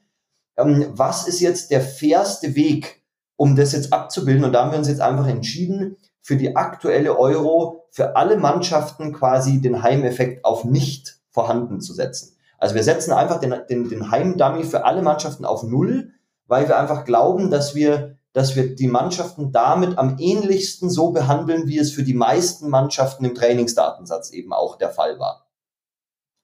ähm, 0.56 0.86
was 0.92 1.28
ist 1.28 1.40
jetzt 1.40 1.72
der 1.72 1.82
fairste 1.82 2.56
Weg, 2.56 3.03
um 3.36 3.56
das 3.56 3.72
jetzt 3.72 3.94
abzubilden? 3.94 4.44
Und 4.44 4.54
da 4.54 4.64
haben 4.64 4.72
wir 4.72 4.78
uns 4.78 4.88
jetzt 4.88 5.02
einfach 5.02 5.28
entschieden, 5.28 5.98
für 6.22 6.38
die 6.38 6.56
aktuelle 6.56 7.20
Euro 7.20 7.86
für 7.92 8.16
alle 8.16 8.38
Mannschaften 8.38 9.14
quasi 9.14 9.62
den 9.62 9.84
Heimeffekt 9.84 10.46
auf 10.46 10.64
nicht 10.64 11.20
vorhanden 11.30 11.82
zu 11.82 11.94
setzen. 11.94 12.38
Also 12.58 12.76
wir 12.76 12.84
setzen 12.84 13.12
einfach 13.12 13.40
den, 13.40 13.54
den, 13.70 13.90
den 13.90 14.10
Heimdummy 14.10 14.64
für 14.64 14.86
alle 14.86 15.02
Mannschaften 15.02 15.44
auf 15.44 15.64
Null, 15.64 16.14
weil 16.48 16.68
wir 16.68 16.80
einfach 16.80 17.04
glauben, 17.04 17.52
dass 17.52 17.76
wir, 17.76 18.18
dass 18.32 18.56
wir 18.56 18.74
die 18.74 18.88
Mannschaften 18.88 19.52
damit 19.52 19.98
am 19.98 20.18
ähnlichsten 20.18 20.90
so 20.90 21.12
behandeln, 21.12 21.68
wie 21.68 21.78
es 21.78 21.92
für 21.92 22.04
die 22.04 22.14
meisten 22.14 22.70
Mannschaften 22.70 23.26
im 23.26 23.36
Trainingsdatensatz 23.36 24.32
eben 24.32 24.54
auch 24.54 24.78
der 24.78 24.90
Fall 24.90 25.20
war. 25.20 25.46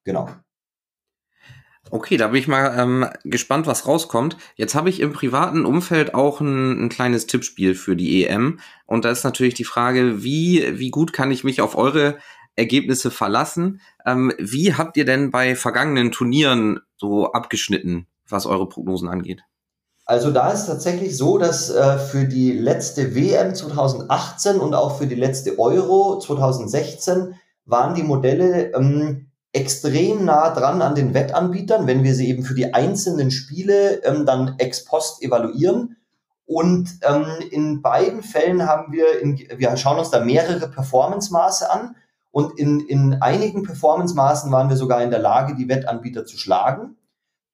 Genau. 0.04 0.28
Okay, 1.92 2.18
da 2.18 2.28
bin 2.28 2.40
ich 2.40 2.48
mal 2.48 2.78
ähm, 2.78 3.08
gespannt, 3.24 3.66
was 3.66 3.88
rauskommt. 3.88 4.38
Jetzt 4.56 4.76
habe 4.76 4.90
ich 4.90 5.00
im 5.00 5.12
privaten 5.12 5.66
Umfeld 5.66 6.14
auch 6.14 6.40
ein, 6.40 6.86
ein, 6.86 6.90
kleines 6.90 7.26
Tippspiel 7.26 7.74
für 7.74 7.96
die 7.96 8.26
EM. 8.26 8.60
Und 8.86 9.06
da 9.06 9.12
ist 9.12 9.24
natürlich 9.24 9.56
die 9.56 9.64
Frage, 9.64 10.24
wie, 10.24 10.78
wie 10.78 10.92
gut 10.92 11.14
kann 11.14 11.32
ich 11.32 11.44
mich 11.44 11.62
auf 11.62 11.76
eure 11.76 12.18
Ergebnisse 12.56 13.10
verlassen? 13.10 13.82
Ähm, 14.06 14.34
wie 14.38 14.76
habt 14.76 14.98
ihr 14.98 15.06
denn 15.06 15.32
bei 15.32 15.56
vergangenen 15.56 16.12
Turnieren 16.12 16.80
so 16.98 17.32
abgeschnitten, 17.32 18.06
was 18.28 18.46
eure 18.46 18.70
Prognosen 18.70 19.08
angeht? 19.08 19.42
Also 20.06 20.32
da 20.32 20.52
ist 20.52 20.66
tatsächlich 20.66 21.16
so, 21.18 21.38
dass 21.38 21.70
äh, 21.70 21.98
für 21.98 22.26
die 22.26 22.52
letzte 22.52 23.16
WM 23.16 23.56
2018 23.56 24.58
und 24.60 24.74
auch 24.74 24.98
für 24.98 25.08
die 25.08 25.16
letzte 25.16 25.58
Euro 25.58 26.20
2016 26.20 27.36
waren 27.66 27.94
die 27.94 28.04
Modelle 28.04 28.74
ähm, 28.74 29.29
extrem 29.52 30.26
nah 30.26 30.52
dran 30.52 30.82
an 30.82 30.96
den 30.96 31.14
Wettanbietern, 31.14 31.88
wenn 31.88 32.04
wir 32.04 32.14
sie 32.14 32.30
eben 32.30 32.44
für 32.44 32.54
die 32.54 32.74
einzelnen 32.74 33.32
Spiele 33.32 34.04
ähm, 34.04 34.26
dann 34.26 34.56
ex 34.60 34.86
post 34.86 35.24
evaluieren. 35.24 35.98
Und 36.46 36.90
ähm, 37.04 37.26
in 37.52 37.82
beiden 37.82 38.24
Fällen 38.24 38.68
haben 38.68 38.92
wir, 38.92 39.22
in, 39.22 39.38
wir 39.38 39.76
schauen 39.78 40.00
uns 40.00 40.10
da 40.10 40.24
mehrere 40.24 40.68
Performance-Maße 40.68 41.70
an. 41.70 41.96
Und 42.32 42.60
in, 42.60 42.80
in 42.82 43.22
einigen 43.22 43.64
Performance-Maßen 43.64 44.52
waren 44.52 44.70
wir 44.70 44.76
sogar 44.76 45.02
in 45.04 45.10
der 45.10 45.20
Lage, 45.20 45.56
die 45.56 45.68
Wettanbieter 45.68 46.26
zu 46.26 46.38
schlagen. 46.38 46.98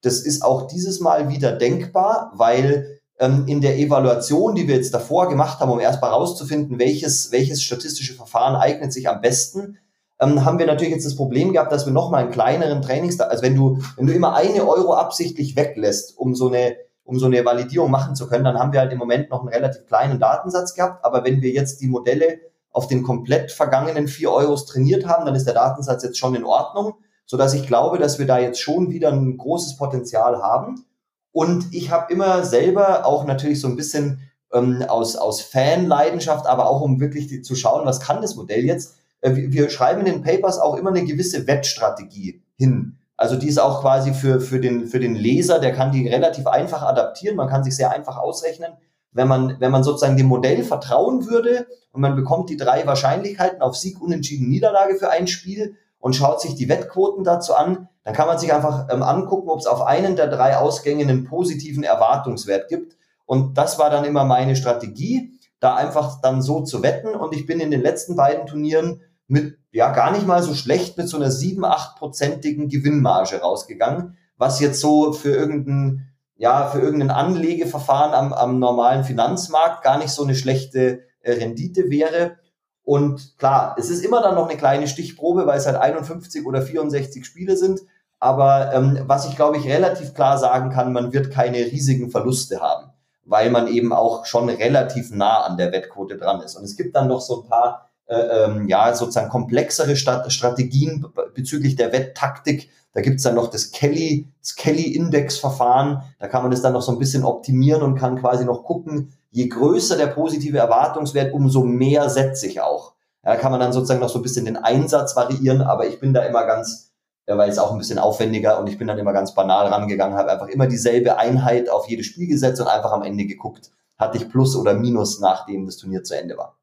Das 0.02 0.20
ist 0.20 0.42
auch 0.42 0.66
dieses 0.66 1.00
Mal 1.00 1.28
wieder 1.28 1.52
denkbar, 1.52 2.32
weil 2.34 3.00
ähm, 3.18 3.44
in 3.46 3.60
der 3.60 3.78
Evaluation, 3.78 4.54
die 4.54 4.68
wir 4.68 4.76
jetzt 4.76 4.92
davor 4.92 5.28
gemacht 5.28 5.60
haben, 5.60 5.70
um 5.70 5.80
erstmal 5.80 6.10
herauszufinden, 6.10 6.78
welches, 6.78 7.32
welches 7.32 7.62
statistische 7.62 8.14
Verfahren 8.14 8.56
eignet 8.56 8.92
sich 8.92 9.08
am 9.08 9.20
besten, 9.20 9.78
ähm, 10.18 10.44
haben 10.44 10.58
wir 10.58 10.66
natürlich 10.66 10.92
jetzt 10.92 11.06
das 11.06 11.16
Problem 11.16 11.52
gehabt, 11.52 11.72
dass 11.72 11.86
wir 11.86 11.92
nochmal 11.92 12.22
einen 12.22 12.32
kleineren 12.32 12.82
Trainings, 12.82 13.20
also 13.20 13.42
wenn 13.42 13.54
du, 13.54 13.78
wenn 13.96 14.06
du 14.06 14.12
immer 14.12 14.34
eine 14.34 14.66
Euro 14.66 14.94
absichtlich 14.94 15.56
weglässt, 15.56 16.16
um 16.16 16.34
so 16.34 16.48
eine, 16.48 16.76
um 17.04 17.18
so 17.18 17.26
eine 17.26 17.44
Validierung 17.44 17.90
machen 17.90 18.16
zu 18.16 18.26
können, 18.26 18.44
dann 18.44 18.58
haben 18.58 18.72
wir 18.72 18.80
halt 18.80 18.92
im 18.92 18.98
Moment 18.98 19.30
noch 19.30 19.40
einen 19.40 19.48
relativ 19.48 19.86
kleinen 19.86 20.18
Datensatz 20.18 20.74
gehabt. 20.74 21.04
Aber 21.04 21.24
wenn 21.24 21.42
wir 21.42 21.50
jetzt 21.50 21.80
die 21.80 21.86
Modelle 21.86 22.40
auf 22.70 22.88
den 22.88 23.02
komplett 23.02 23.52
vergangenen 23.52 24.08
vier 24.08 24.32
Euros 24.32 24.66
trainiert 24.66 25.06
haben, 25.06 25.24
dann 25.24 25.34
ist 25.34 25.46
der 25.46 25.54
Datensatz 25.54 26.02
jetzt 26.02 26.18
schon 26.18 26.34
in 26.34 26.44
Ordnung, 26.44 26.94
so 27.24 27.36
dass 27.36 27.54
ich 27.54 27.66
glaube, 27.66 27.98
dass 27.98 28.18
wir 28.18 28.26
da 28.26 28.38
jetzt 28.38 28.60
schon 28.60 28.90
wieder 28.90 29.12
ein 29.12 29.36
großes 29.36 29.76
Potenzial 29.76 30.42
haben. 30.42 30.84
Und 31.32 31.72
ich 31.72 31.90
habe 31.90 32.12
immer 32.12 32.44
selber 32.44 33.04
auch 33.06 33.24
natürlich 33.24 33.60
so 33.60 33.68
ein 33.68 33.76
bisschen 33.76 34.20
ähm, 34.52 34.82
aus, 34.88 35.16
aus 35.16 35.42
Fanleidenschaft, 35.42 36.46
aber 36.46 36.68
auch 36.68 36.80
um 36.80 37.00
wirklich 37.00 37.26
die, 37.26 37.42
zu 37.42 37.54
schauen, 37.54 37.86
was 37.86 38.00
kann 38.00 38.22
das 38.22 38.36
Modell 38.36 38.64
jetzt, 38.64 38.96
äh, 39.20 39.32
wir 39.34 39.70
schreiben 39.70 40.00
in 40.00 40.06
den 40.06 40.22
Papers 40.22 40.58
auch 40.58 40.76
immer 40.76 40.90
eine 40.90 41.04
gewisse 41.04 41.46
Wettstrategie 41.46 42.42
hin. 42.56 42.98
Also 43.16 43.36
die 43.36 43.48
ist 43.48 43.58
auch 43.58 43.80
quasi 43.80 44.12
für, 44.12 44.40
für, 44.40 44.60
den, 44.60 44.86
für 44.86 45.00
den 45.00 45.14
Leser, 45.14 45.58
der 45.58 45.72
kann 45.72 45.92
die 45.92 46.08
relativ 46.08 46.46
einfach 46.46 46.82
adaptieren, 46.82 47.36
man 47.36 47.48
kann 47.48 47.64
sich 47.64 47.74
sehr 47.74 47.90
einfach 47.90 48.18
ausrechnen. 48.18 48.72
Wenn 49.12 49.28
man, 49.28 49.56
wenn 49.58 49.72
man 49.72 49.82
sozusagen 49.82 50.18
dem 50.18 50.26
Modell 50.26 50.62
vertrauen 50.62 51.26
würde 51.26 51.66
und 51.92 52.02
man 52.02 52.16
bekommt 52.16 52.50
die 52.50 52.58
drei 52.58 52.86
Wahrscheinlichkeiten 52.86 53.62
auf 53.62 53.74
Sieg, 53.74 54.02
Unentschieden, 54.02 54.48
Niederlage 54.48 54.96
für 54.96 55.08
ein 55.08 55.26
Spiel 55.26 55.76
und 55.98 56.14
schaut 56.14 56.42
sich 56.42 56.54
die 56.54 56.68
Wettquoten 56.68 57.24
dazu 57.24 57.54
an, 57.54 57.88
dann 58.04 58.14
kann 58.14 58.26
man 58.26 58.38
sich 58.38 58.52
einfach 58.52 58.88
ähm, 58.90 59.02
angucken, 59.02 59.48
ob 59.48 59.58
es 59.58 59.66
auf 59.66 59.80
einen 59.80 60.16
der 60.16 60.28
drei 60.28 60.58
Ausgänge 60.58 61.02
einen 61.02 61.24
positiven 61.24 61.82
Erwartungswert 61.82 62.68
gibt. 62.68 62.96
Und 63.24 63.56
das 63.56 63.78
war 63.78 63.88
dann 63.88 64.04
immer 64.04 64.24
meine 64.24 64.54
Strategie 64.54 65.35
da 65.60 65.74
einfach 65.74 66.20
dann 66.20 66.42
so 66.42 66.62
zu 66.62 66.82
wetten. 66.82 67.14
Und 67.14 67.34
ich 67.34 67.46
bin 67.46 67.60
in 67.60 67.70
den 67.70 67.82
letzten 67.82 68.16
beiden 68.16 68.46
Turnieren 68.46 69.00
mit, 69.26 69.58
ja, 69.72 69.92
gar 69.92 70.12
nicht 70.12 70.26
mal 70.26 70.42
so 70.42 70.54
schlecht 70.54 70.96
mit 70.96 71.08
so 71.08 71.16
einer 71.16 71.30
7, 71.30 71.64
8-prozentigen 71.64 72.68
Gewinnmarge 72.68 73.40
rausgegangen, 73.40 74.16
was 74.36 74.60
jetzt 74.60 74.80
so 74.80 75.12
für 75.12 75.30
irgendein, 75.30 76.08
ja, 76.36 76.68
für 76.68 76.80
irgendein 76.80 77.10
Anlegeverfahren 77.10 78.14
am, 78.14 78.32
am 78.32 78.58
normalen 78.58 79.04
Finanzmarkt 79.04 79.82
gar 79.82 79.98
nicht 79.98 80.10
so 80.10 80.22
eine 80.22 80.34
schlechte 80.34 81.00
äh, 81.20 81.32
Rendite 81.32 81.90
wäre. 81.90 82.36
Und 82.82 83.36
klar, 83.38 83.74
es 83.78 83.90
ist 83.90 84.04
immer 84.04 84.22
dann 84.22 84.36
noch 84.36 84.48
eine 84.48 84.58
kleine 84.58 84.86
Stichprobe, 84.86 85.46
weil 85.46 85.58
es 85.58 85.66
halt 85.66 85.76
51 85.76 86.46
oder 86.46 86.62
64 86.62 87.26
Spiele 87.26 87.56
sind. 87.56 87.80
Aber 88.20 88.72
ähm, 88.72 89.00
was 89.06 89.28
ich 89.28 89.34
glaube 89.34 89.56
ich 89.56 89.66
relativ 89.66 90.14
klar 90.14 90.38
sagen 90.38 90.70
kann, 90.70 90.92
man 90.92 91.12
wird 91.12 91.32
keine 91.32 91.58
riesigen 91.58 92.10
Verluste 92.10 92.60
haben 92.60 92.92
weil 93.26 93.50
man 93.50 93.66
eben 93.66 93.92
auch 93.92 94.24
schon 94.24 94.48
relativ 94.48 95.10
nah 95.10 95.42
an 95.42 95.56
der 95.56 95.72
Wettquote 95.72 96.16
dran 96.16 96.40
ist. 96.40 96.56
Und 96.56 96.64
es 96.64 96.76
gibt 96.76 96.96
dann 96.96 97.08
noch 97.08 97.20
so 97.20 97.42
ein 97.42 97.48
paar, 97.48 97.90
äh, 98.06 98.16
ähm, 98.16 98.68
ja, 98.68 98.94
sozusagen 98.94 99.28
komplexere 99.28 99.96
Stat 99.96 100.32
Strategien 100.32 101.04
bezüglich 101.34 101.76
der 101.76 101.92
Wetttaktik. 101.92 102.70
Da 102.92 103.02
gibt's 103.02 103.24
dann 103.24 103.34
noch 103.34 103.50
das 103.50 103.72
Kelly, 103.72 104.32
das 104.40 104.54
Kelly-Index-Verfahren. 104.54 106.02
Da 106.18 106.28
kann 106.28 106.42
man 106.42 106.50
das 106.50 106.62
dann 106.62 106.72
noch 106.72 106.82
so 106.82 106.92
ein 106.92 106.98
bisschen 106.98 107.24
optimieren 107.24 107.82
und 107.82 107.96
kann 107.96 108.18
quasi 108.18 108.44
noch 108.44 108.64
gucken, 108.64 109.12
je 109.32 109.48
größer 109.48 109.96
der 109.96 110.06
positive 110.06 110.56
Erwartungswert, 110.56 111.34
umso 111.34 111.64
mehr 111.64 112.08
setze 112.08 112.46
ich 112.46 112.60
auch. 112.60 112.94
Ja, 113.24 113.32
da 113.32 113.36
kann 113.36 113.50
man 113.50 113.60
dann 113.60 113.72
sozusagen 113.72 114.00
noch 114.00 114.08
so 114.08 114.20
ein 114.20 114.22
bisschen 114.22 114.44
den 114.44 114.56
Einsatz 114.56 115.16
variieren, 115.16 115.60
aber 115.60 115.88
ich 115.88 115.98
bin 115.98 116.14
da 116.14 116.22
immer 116.22 116.46
ganz, 116.46 116.85
ja, 117.26 117.36
weil 117.36 117.50
es 117.50 117.58
auch 117.58 117.72
ein 117.72 117.78
bisschen 117.78 117.98
aufwendiger 117.98 118.58
und 118.60 118.68
ich 118.68 118.78
bin 118.78 118.86
dann 118.86 118.98
immer 118.98 119.12
ganz 119.12 119.34
banal 119.34 119.66
rangegangen, 119.66 120.16
habe 120.16 120.30
einfach 120.30 120.48
immer 120.48 120.66
dieselbe 120.66 121.18
Einheit 121.18 121.68
auf 121.68 121.88
jedes 121.88 122.06
Spiel 122.06 122.28
gesetzt 122.28 122.60
und 122.60 122.68
einfach 122.68 122.92
am 122.92 123.02
Ende 123.02 123.26
geguckt, 123.26 123.70
hatte 123.98 124.18
ich 124.18 124.28
Plus 124.28 124.54
oder 124.54 124.74
Minus, 124.74 125.20
nachdem 125.20 125.66
das 125.66 125.76
Turnier 125.76 126.04
zu 126.04 126.16
Ende 126.16 126.36
war. 126.36 126.56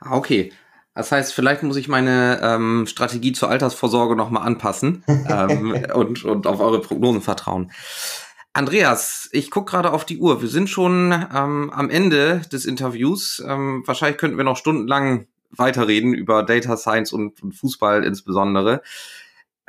Ah, 0.00 0.16
okay. 0.16 0.52
Das 0.94 1.10
heißt, 1.10 1.32
vielleicht 1.32 1.62
muss 1.62 1.76
ich 1.76 1.88
meine 1.88 2.40
ähm, 2.42 2.86
Strategie 2.86 3.32
zur 3.32 3.48
Altersvorsorge 3.48 4.14
nochmal 4.14 4.46
anpassen 4.46 5.04
ähm, 5.08 5.86
und, 5.94 6.24
und 6.24 6.46
auf 6.46 6.60
eure 6.60 6.80
Prognosen 6.80 7.22
vertrauen. 7.22 7.70
Andreas, 8.52 9.30
ich 9.32 9.50
gucke 9.50 9.70
gerade 9.70 9.92
auf 9.92 10.04
die 10.04 10.18
Uhr. 10.18 10.42
Wir 10.42 10.48
sind 10.48 10.68
schon 10.68 11.12
ähm, 11.12 11.70
am 11.70 11.88
Ende 11.88 12.42
des 12.52 12.66
Interviews. 12.66 13.42
Ähm, 13.46 13.82
wahrscheinlich 13.86 14.18
könnten 14.18 14.36
wir 14.36 14.44
noch 14.44 14.58
stundenlang 14.58 15.28
weiterreden 15.50 16.12
über 16.12 16.42
Data 16.42 16.76
Science 16.76 17.14
und, 17.14 17.42
und 17.42 17.52
Fußball 17.52 18.04
insbesondere. 18.04 18.82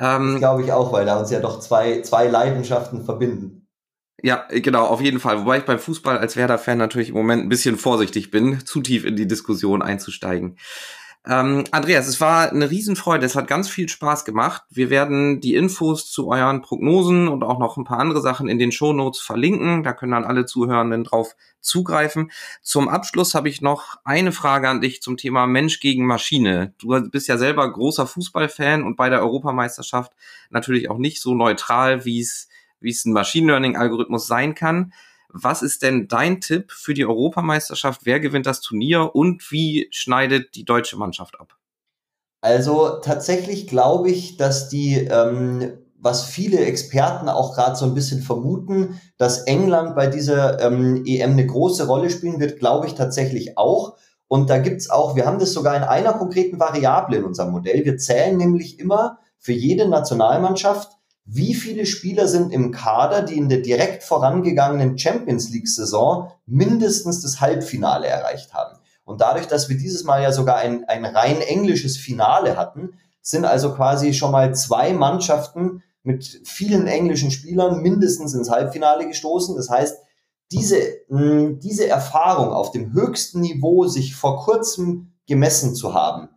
Ähm, 0.00 0.38
glaube 0.38 0.62
ich 0.62 0.72
auch, 0.72 0.92
weil 0.92 1.06
da 1.06 1.18
uns 1.18 1.30
ja 1.30 1.40
doch 1.40 1.60
zwei, 1.60 2.02
zwei 2.02 2.26
Leidenschaften 2.26 3.04
verbinden. 3.04 3.66
Ja, 4.22 4.46
genau, 4.48 4.86
auf 4.86 5.00
jeden 5.00 5.20
Fall. 5.20 5.40
Wobei 5.40 5.58
ich 5.58 5.64
beim 5.64 5.78
Fußball 5.78 6.16
als 6.16 6.36
Werder-Fan 6.36 6.78
natürlich 6.78 7.10
im 7.10 7.14
Moment 7.14 7.42
ein 7.42 7.48
bisschen 7.50 7.76
vorsichtig 7.76 8.30
bin, 8.30 8.64
zu 8.64 8.80
tief 8.80 9.04
in 9.04 9.16
die 9.16 9.26
Diskussion 9.26 9.82
einzusteigen. 9.82 10.56
Ähm, 11.26 11.64
Andreas, 11.70 12.06
es 12.06 12.20
war 12.20 12.50
eine 12.50 12.70
Riesenfreude. 12.70 13.24
Es 13.24 13.34
hat 13.34 13.46
ganz 13.46 13.68
viel 13.68 13.88
Spaß 13.88 14.26
gemacht. 14.26 14.62
Wir 14.68 14.90
werden 14.90 15.40
die 15.40 15.54
Infos 15.54 16.10
zu 16.10 16.28
euren 16.28 16.60
Prognosen 16.60 17.28
und 17.28 17.42
auch 17.42 17.58
noch 17.58 17.78
ein 17.78 17.84
paar 17.84 17.98
andere 17.98 18.20
Sachen 18.20 18.46
in 18.48 18.58
den 18.58 18.72
Shownotes 18.72 19.20
verlinken. 19.20 19.82
Da 19.82 19.94
können 19.94 20.12
dann 20.12 20.24
alle 20.24 20.44
Zuhörenden 20.44 21.04
drauf 21.04 21.34
zugreifen. 21.62 22.30
Zum 22.60 22.90
Abschluss 22.90 23.34
habe 23.34 23.48
ich 23.48 23.62
noch 23.62 23.96
eine 24.04 24.32
Frage 24.32 24.68
an 24.68 24.82
dich 24.82 25.00
zum 25.00 25.16
Thema 25.16 25.46
Mensch 25.46 25.80
gegen 25.80 26.04
Maschine. 26.04 26.74
Du 26.78 26.88
bist 27.10 27.26
ja 27.28 27.38
selber 27.38 27.72
großer 27.72 28.06
Fußballfan 28.06 28.82
und 28.82 28.96
bei 28.96 29.08
der 29.08 29.22
Europameisterschaft 29.22 30.12
natürlich 30.50 30.90
auch 30.90 30.98
nicht 30.98 31.22
so 31.22 31.34
neutral, 31.34 32.04
wie 32.04 32.20
es 32.20 32.48
wie 32.80 32.90
es 32.90 33.06
ein 33.06 33.14
Machine 33.14 33.46
Learning 33.46 33.76
Algorithmus 33.76 34.26
sein 34.26 34.54
kann. 34.54 34.92
Was 35.36 35.62
ist 35.62 35.82
denn 35.82 36.06
dein 36.06 36.40
Tipp 36.40 36.70
für 36.70 36.94
die 36.94 37.04
Europameisterschaft? 37.04 38.02
Wer 38.04 38.20
gewinnt 38.20 38.46
das 38.46 38.60
Turnier 38.60 39.16
und 39.16 39.50
wie 39.50 39.88
schneidet 39.90 40.54
die 40.54 40.64
deutsche 40.64 40.96
Mannschaft 40.96 41.40
ab? 41.40 41.56
Also 42.40 43.00
tatsächlich 43.02 43.66
glaube 43.66 44.10
ich, 44.10 44.36
dass 44.36 44.68
die, 44.68 44.94
ähm, 44.96 45.72
was 45.98 46.24
viele 46.24 46.58
Experten 46.58 47.28
auch 47.28 47.56
gerade 47.56 47.74
so 47.74 47.84
ein 47.84 47.94
bisschen 47.94 48.22
vermuten, 48.22 49.00
dass 49.18 49.40
England 49.42 49.96
bei 49.96 50.06
dieser 50.06 50.60
ähm, 50.60 51.02
EM 51.04 51.32
eine 51.32 51.46
große 51.46 51.88
Rolle 51.88 52.10
spielen 52.10 52.38
wird, 52.38 52.60
glaube 52.60 52.86
ich 52.86 52.94
tatsächlich 52.94 53.58
auch. 53.58 53.96
Und 54.28 54.50
da 54.50 54.58
gibt's 54.58 54.88
auch, 54.88 55.16
wir 55.16 55.26
haben 55.26 55.40
das 55.40 55.52
sogar 55.52 55.76
in 55.76 55.82
einer 55.82 56.12
konkreten 56.12 56.60
Variable 56.60 57.16
in 57.16 57.24
unserem 57.24 57.50
Modell. 57.50 57.84
Wir 57.84 57.96
zählen 57.96 58.36
nämlich 58.36 58.78
immer 58.78 59.18
für 59.38 59.52
jede 59.52 59.88
Nationalmannschaft, 59.88 60.92
wie 61.24 61.54
viele 61.54 61.86
Spieler 61.86 62.28
sind 62.28 62.52
im 62.52 62.70
Kader, 62.70 63.22
die 63.22 63.36
in 63.36 63.48
der 63.48 63.60
direkt 63.60 64.02
vorangegangenen 64.02 64.98
Champions 64.98 65.50
League-Saison 65.50 66.30
mindestens 66.46 67.22
das 67.22 67.40
Halbfinale 67.40 68.06
erreicht 68.06 68.52
haben. 68.52 68.78
Und 69.04 69.20
dadurch, 69.20 69.46
dass 69.46 69.68
wir 69.68 69.76
dieses 69.76 70.04
Mal 70.04 70.22
ja 70.22 70.32
sogar 70.32 70.56
ein, 70.56 70.84
ein 70.84 71.04
rein 71.04 71.40
englisches 71.40 71.96
Finale 71.96 72.56
hatten, 72.56 72.94
sind 73.22 73.44
also 73.44 73.74
quasi 73.74 74.12
schon 74.12 74.32
mal 74.32 74.54
zwei 74.54 74.92
Mannschaften 74.92 75.82
mit 76.02 76.42
vielen 76.44 76.86
englischen 76.86 77.30
Spielern 77.30 77.80
mindestens 77.80 78.34
ins 78.34 78.50
Halbfinale 78.50 79.08
gestoßen. 79.08 79.56
Das 79.56 79.70
heißt, 79.70 79.96
diese, 80.52 80.76
diese 81.08 81.88
Erfahrung 81.88 82.50
auf 82.50 82.70
dem 82.70 82.92
höchsten 82.92 83.40
Niveau 83.40 83.86
sich 83.86 84.14
vor 84.14 84.44
kurzem 84.44 85.12
gemessen 85.26 85.74
zu 85.74 85.94
haben, 85.94 86.28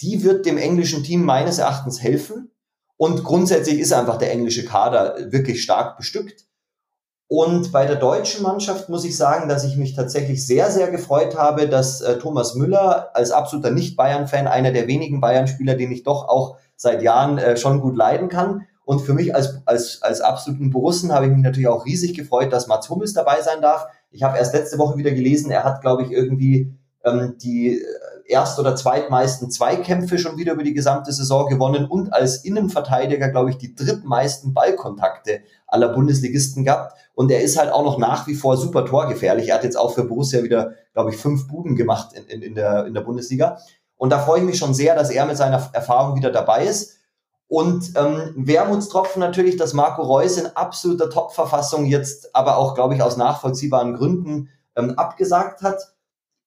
die 0.00 0.24
wird 0.24 0.46
dem 0.46 0.56
englischen 0.56 1.04
Team 1.04 1.24
meines 1.24 1.58
Erachtens 1.58 2.02
helfen. 2.02 2.50
Und 3.00 3.24
grundsätzlich 3.24 3.78
ist 3.78 3.94
einfach 3.94 4.18
der 4.18 4.30
englische 4.30 4.66
Kader 4.66 5.32
wirklich 5.32 5.62
stark 5.62 5.96
bestückt. 5.96 6.44
Und 7.28 7.72
bei 7.72 7.86
der 7.86 7.96
deutschen 7.96 8.42
Mannschaft 8.42 8.90
muss 8.90 9.06
ich 9.06 9.16
sagen, 9.16 9.48
dass 9.48 9.64
ich 9.64 9.78
mich 9.78 9.94
tatsächlich 9.94 10.46
sehr, 10.46 10.70
sehr 10.70 10.90
gefreut 10.90 11.34
habe, 11.34 11.66
dass 11.66 12.02
äh, 12.02 12.18
Thomas 12.18 12.56
Müller 12.56 13.08
als 13.16 13.30
absoluter 13.30 13.70
Nicht-Bayern-Fan, 13.70 14.46
einer 14.46 14.70
der 14.70 14.86
wenigen 14.86 15.22
Bayern-Spieler, 15.22 15.76
den 15.76 15.90
ich 15.92 16.02
doch 16.02 16.28
auch 16.28 16.58
seit 16.76 17.00
Jahren 17.02 17.38
äh, 17.38 17.56
schon 17.56 17.80
gut 17.80 17.96
leiden 17.96 18.28
kann. 18.28 18.66
Und 18.84 19.00
für 19.00 19.14
mich 19.14 19.34
als, 19.34 19.62
als, 19.64 20.02
als 20.02 20.20
absoluten 20.20 20.68
Borussen 20.68 21.10
habe 21.10 21.24
ich 21.24 21.32
mich 21.32 21.42
natürlich 21.42 21.68
auch 21.68 21.86
riesig 21.86 22.14
gefreut, 22.14 22.52
dass 22.52 22.66
Mats 22.66 22.90
Hummels 22.90 23.14
dabei 23.14 23.40
sein 23.40 23.62
darf. 23.62 23.86
Ich 24.10 24.24
habe 24.24 24.36
erst 24.36 24.52
letzte 24.52 24.76
Woche 24.76 24.98
wieder 24.98 25.12
gelesen, 25.12 25.50
er 25.50 25.64
hat, 25.64 25.80
glaube 25.80 26.02
ich, 26.02 26.10
irgendwie 26.10 26.74
ähm, 27.04 27.36
die 27.38 27.80
äh, 27.80 27.84
erst- 28.26 28.58
oder 28.58 28.76
zweitmeisten 28.76 29.50
Zweikämpfe 29.50 30.18
schon 30.18 30.36
wieder 30.36 30.52
über 30.52 30.62
die 30.62 30.74
gesamte 30.74 31.12
Saison 31.12 31.48
gewonnen 31.48 31.86
und 31.86 32.12
als 32.12 32.44
Innenverteidiger, 32.44 33.28
glaube 33.28 33.50
ich, 33.50 33.58
die 33.58 33.74
drittmeisten 33.74 34.54
Ballkontakte 34.54 35.40
aller 35.66 35.88
Bundesligisten 35.88 36.64
gehabt. 36.64 36.96
Und 37.14 37.30
er 37.30 37.40
ist 37.40 37.58
halt 37.58 37.72
auch 37.72 37.84
noch 37.84 37.98
nach 37.98 38.26
wie 38.26 38.34
vor 38.34 38.56
super 38.56 38.84
torgefährlich. 38.84 39.48
Er 39.48 39.56
hat 39.56 39.64
jetzt 39.64 39.78
auch 39.78 39.94
für 39.94 40.04
Borussia 40.04 40.42
wieder, 40.42 40.72
glaube 40.92 41.10
ich, 41.10 41.16
fünf 41.16 41.48
Buden 41.48 41.76
gemacht 41.76 42.12
in, 42.12 42.24
in, 42.26 42.42
in, 42.42 42.54
der, 42.54 42.86
in 42.86 42.94
der 42.94 43.02
Bundesliga. 43.02 43.58
Und 43.96 44.10
da 44.10 44.18
freue 44.18 44.40
ich 44.40 44.46
mich 44.46 44.58
schon 44.58 44.74
sehr, 44.74 44.94
dass 44.94 45.10
er 45.10 45.26
mit 45.26 45.36
seiner 45.36 45.68
Erfahrung 45.72 46.16
wieder 46.16 46.30
dabei 46.30 46.64
ist. 46.64 46.96
Und 47.48 47.92
ähm, 47.96 48.32
Wermutstropfen 48.36 49.18
natürlich, 49.18 49.56
dass 49.56 49.74
Marco 49.74 50.02
Reus 50.02 50.38
in 50.38 50.46
absoluter 50.46 51.10
Top-Verfassung 51.10 51.84
jetzt 51.84 52.34
aber 52.34 52.56
auch, 52.56 52.76
glaube 52.76 52.94
ich, 52.94 53.02
aus 53.02 53.16
nachvollziehbaren 53.16 53.94
Gründen 53.94 54.50
ähm, 54.76 54.92
abgesagt 54.96 55.62
hat. 55.62 55.82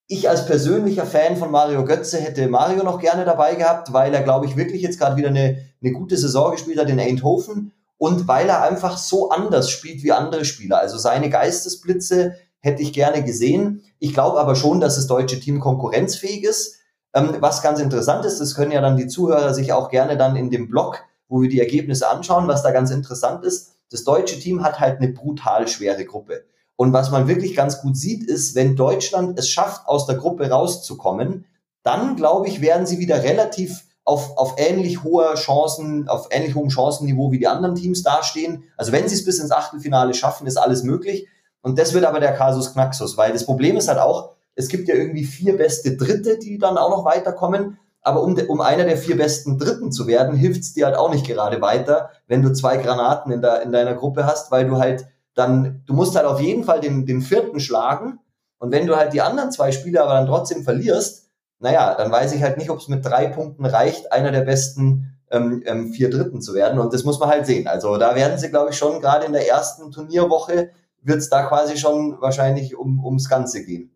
Ich 0.08 0.30
als 0.30 0.46
persönlicher 0.46 1.06
Fan 1.06 1.38
von 1.38 1.50
Mario 1.50 1.86
Götze 1.86 2.20
hätte 2.20 2.48
Mario 2.48 2.84
noch 2.84 3.00
gerne 3.00 3.24
dabei 3.24 3.56
gehabt, 3.56 3.94
weil 3.94 4.14
er, 4.14 4.22
glaube 4.22 4.46
ich, 4.46 4.58
wirklich 4.58 4.82
jetzt 4.82 5.00
gerade 5.00 5.16
wieder 5.16 5.30
eine, 5.30 5.58
eine 5.82 5.92
gute 5.94 6.18
Saison 6.18 6.52
gespielt 6.52 6.78
hat 6.78 6.90
in 6.90 7.00
Eindhoven 7.00 7.72
und 7.98 8.28
weil 8.28 8.50
er 8.50 8.64
einfach 8.64 8.98
so 8.98 9.30
anders 9.30 9.70
spielt 9.70 10.04
wie 10.04 10.12
andere 10.12 10.44
Spieler. 10.44 10.80
Also 10.80 10.98
seine 10.98 11.30
Geistesblitze 11.30 12.36
hätte 12.60 12.82
ich 12.82 12.92
gerne 12.92 13.24
gesehen. 13.24 13.84
Ich 14.00 14.14
glaube 14.14 14.40
aber 14.40 14.56
schon, 14.56 14.82
dass 14.82 14.96
das 14.96 15.08
deutsche 15.08 15.40
Team 15.40 15.62
konkurrenzfähig 15.62 16.44
ist. 16.44 16.80
Ähm, 17.14 17.38
was 17.40 17.62
ganz 17.62 17.80
interessant 17.80 18.26
ist, 18.26 18.40
das 18.40 18.56
können 18.56 18.72
ja 18.72 18.82
dann 18.82 18.98
die 18.98 19.08
Zuhörer 19.08 19.54
sich 19.54 19.72
auch 19.72 19.90
gerne 19.90 20.18
dann 20.18 20.36
in 20.36 20.50
dem 20.50 20.70
Blog, 20.70 21.04
wo 21.30 21.42
wir 21.42 21.50
die 21.50 21.60
Ergebnisse 21.60 22.10
anschauen, 22.10 22.48
was 22.48 22.62
da 22.62 22.72
ganz 22.72 22.92
interessant 22.92 23.46
ist. 23.46 23.72
Das 23.90 24.04
deutsche 24.04 24.40
Team 24.40 24.64
hat 24.64 24.80
halt 24.80 24.98
eine 24.98 25.10
brutal 25.10 25.68
schwere 25.68 26.04
Gruppe. 26.04 26.46
Und 26.76 26.94
was 26.94 27.12
man 27.12 27.28
wirklich 27.28 27.56
ganz 27.56 27.82
gut 27.82 27.96
sieht, 27.98 28.28
ist, 28.28 28.56
wenn 28.56 28.76
Deutschland 28.76 29.38
es 29.38 29.50
schafft, 29.50 29.88
aus 29.88 30.06
der 30.06 30.16
Gruppe 30.16 30.50
rauszukommen, 30.50 31.46
dann 31.84 32.16
glaube 32.16 32.48
ich, 32.48 32.62
werden 32.62 32.86
sie 32.86 33.00
wieder 33.00 33.24
relativ 33.24 33.84
auf, 34.06 34.38
auf 34.38 34.56
ähnlich 34.58 35.04
hoher 35.04 35.36
Chancen, 35.36 36.10
auf 36.10 36.28
ähnlich 36.32 36.56
hohem 36.56 36.70
Chancenniveau 36.70 37.32
wie 37.32 37.40
die 37.40 37.48
anderen 37.48 37.76
Teams 37.76 38.04
dastehen. 38.04 38.64
Also 38.76 38.92
wenn 38.92 39.08
sie 39.08 39.16
es 39.16 39.26
bis 39.26 39.40
ins 39.40 39.52
Achtelfinale 39.52 40.14
schaffen, 40.14 40.48
ist 40.48 40.58
alles 40.58 40.84
möglich. 40.84 41.28
Und 41.62 41.80
das 41.80 41.94
wird 41.94 42.06
aber 42.06 42.20
der 42.20 42.34
Kasus 42.34 42.74
Knaxus, 42.74 43.18
weil 43.18 43.32
das 43.32 43.46
Problem 43.46 43.78
ist 43.78 43.88
halt 43.88 44.00
auch, 44.00 44.32
es 44.56 44.68
gibt 44.68 44.88
ja 44.88 44.96
irgendwie 44.96 45.24
vier 45.24 45.58
beste 45.58 45.96
Dritte, 45.96 46.38
die 46.38 46.58
dann 46.58 46.78
auch 46.78 46.90
noch 46.90 47.06
weiterkommen. 47.06 47.80
Aber 48.02 48.22
um, 48.22 48.38
um 48.50 48.60
einer 48.60 48.84
der 48.84 48.98
vier 48.98 49.16
besten 49.16 49.58
Dritten 49.58 49.92
zu 49.92 50.08
werden, 50.08 50.36
hilft 50.36 50.62
es 50.62 50.74
dir 50.74 50.86
halt 50.86 50.98
auch 50.98 51.10
nicht 51.10 51.26
gerade 51.26 51.62
weiter, 51.62 52.10
wenn 52.28 52.42
du 52.42 52.52
zwei 52.52 52.78
Granaten 52.78 53.32
in, 53.32 53.42
der, 53.42 53.62
in 53.62 53.72
deiner 53.72 53.94
Gruppe 53.94 54.26
hast, 54.26 54.52
weil 54.52 54.68
du 54.68 54.78
halt 54.78 55.08
dann, 55.36 55.84
du 55.86 55.94
musst 55.94 56.16
halt 56.16 56.26
auf 56.26 56.40
jeden 56.40 56.64
Fall 56.64 56.80
den, 56.80 57.06
den 57.06 57.22
vierten 57.22 57.60
schlagen. 57.60 58.20
Und 58.60 58.72
wenn 58.72 58.88
du 58.88 58.96
halt 58.96 59.14
die 59.14 59.22
anderen 59.22 59.52
zwei 59.52 59.72
Spiele 59.72 60.02
aber 60.02 60.14
dann 60.14 60.28
trotzdem 60.28 60.64
verlierst, 60.64 61.30
naja, 61.60 61.96
dann 61.96 62.12
weiß 62.12 62.34
ich 62.34 62.44
halt 62.44 62.58
nicht, 62.58 62.70
ob 62.70 62.80
es 62.80 62.88
mit 62.88 63.06
drei 63.06 63.28
Punkten 63.28 63.66
reicht, 63.66 64.12
einer 64.12 64.32
der 64.32 64.42
besten 64.42 65.18
ähm, 65.32 65.64
ähm, 65.66 65.92
vier 65.94 66.10
Dritten 66.10 66.42
zu 66.42 66.54
werden. 66.54 66.80
Und 66.80 66.94
das 66.94 67.04
muss 67.04 67.20
man 67.20 67.30
halt 67.30 67.46
sehen. 67.46 67.68
Also 67.68 67.98
da 67.98 68.16
werden 68.16 68.38
sie, 68.38 68.50
glaube 68.50 68.72
ich, 68.72 68.78
schon 68.78 69.02
gerade 69.02 69.26
in 69.26 69.34
der 69.34 69.48
ersten 69.48 69.92
Turnierwoche 69.92 70.72
wird 71.02 71.18
es 71.18 71.30
da 71.30 71.44
quasi 71.44 71.78
schon 71.78 72.22
wahrscheinlich 72.22 72.76
um, 72.76 73.04
ums 73.04 73.28
Ganze 73.28 73.66
gehen. 73.66 73.92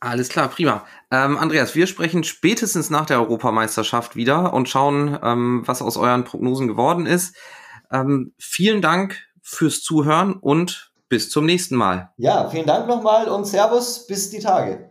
Alles 0.00 0.28
klar, 0.28 0.48
prima. 0.48 0.84
Ähm, 1.10 1.36
Andreas, 1.36 1.74
wir 1.74 1.86
sprechen 1.86 2.22
spätestens 2.22 2.90
nach 2.90 3.06
der 3.06 3.18
Europameisterschaft 3.18 4.14
wieder 4.14 4.52
und 4.52 4.68
schauen, 4.68 5.18
ähm, 5.22 5.62
was 5.66 5.82
aus 5.82 5.96
euren 5.96 6.24
Prognosen 6.24 6.68
geworden 6.68 7.06
ist. 7.06 7.36
Ähm, 7.90 8.32
vielen 8.38 8.80
Dank 8.80 9.27
fürs 9.48 9.82
Zuhören 9.82 10.34
und 10.34 10.92
bis 11.08 11.30
zum 11.30 11.46
nächsten 11.46 11.74
Mal. 11.74 12.10
Ja, 12.18 12.50
vielen 12.50 12.66
Dank 12.66 12.86
nochmal 12.86 13.28
und 13.28 13.46
Servus, 13.46 14.06
bis 14.06 14.28
die 14.28 14.40
Tage. 14.40 14.90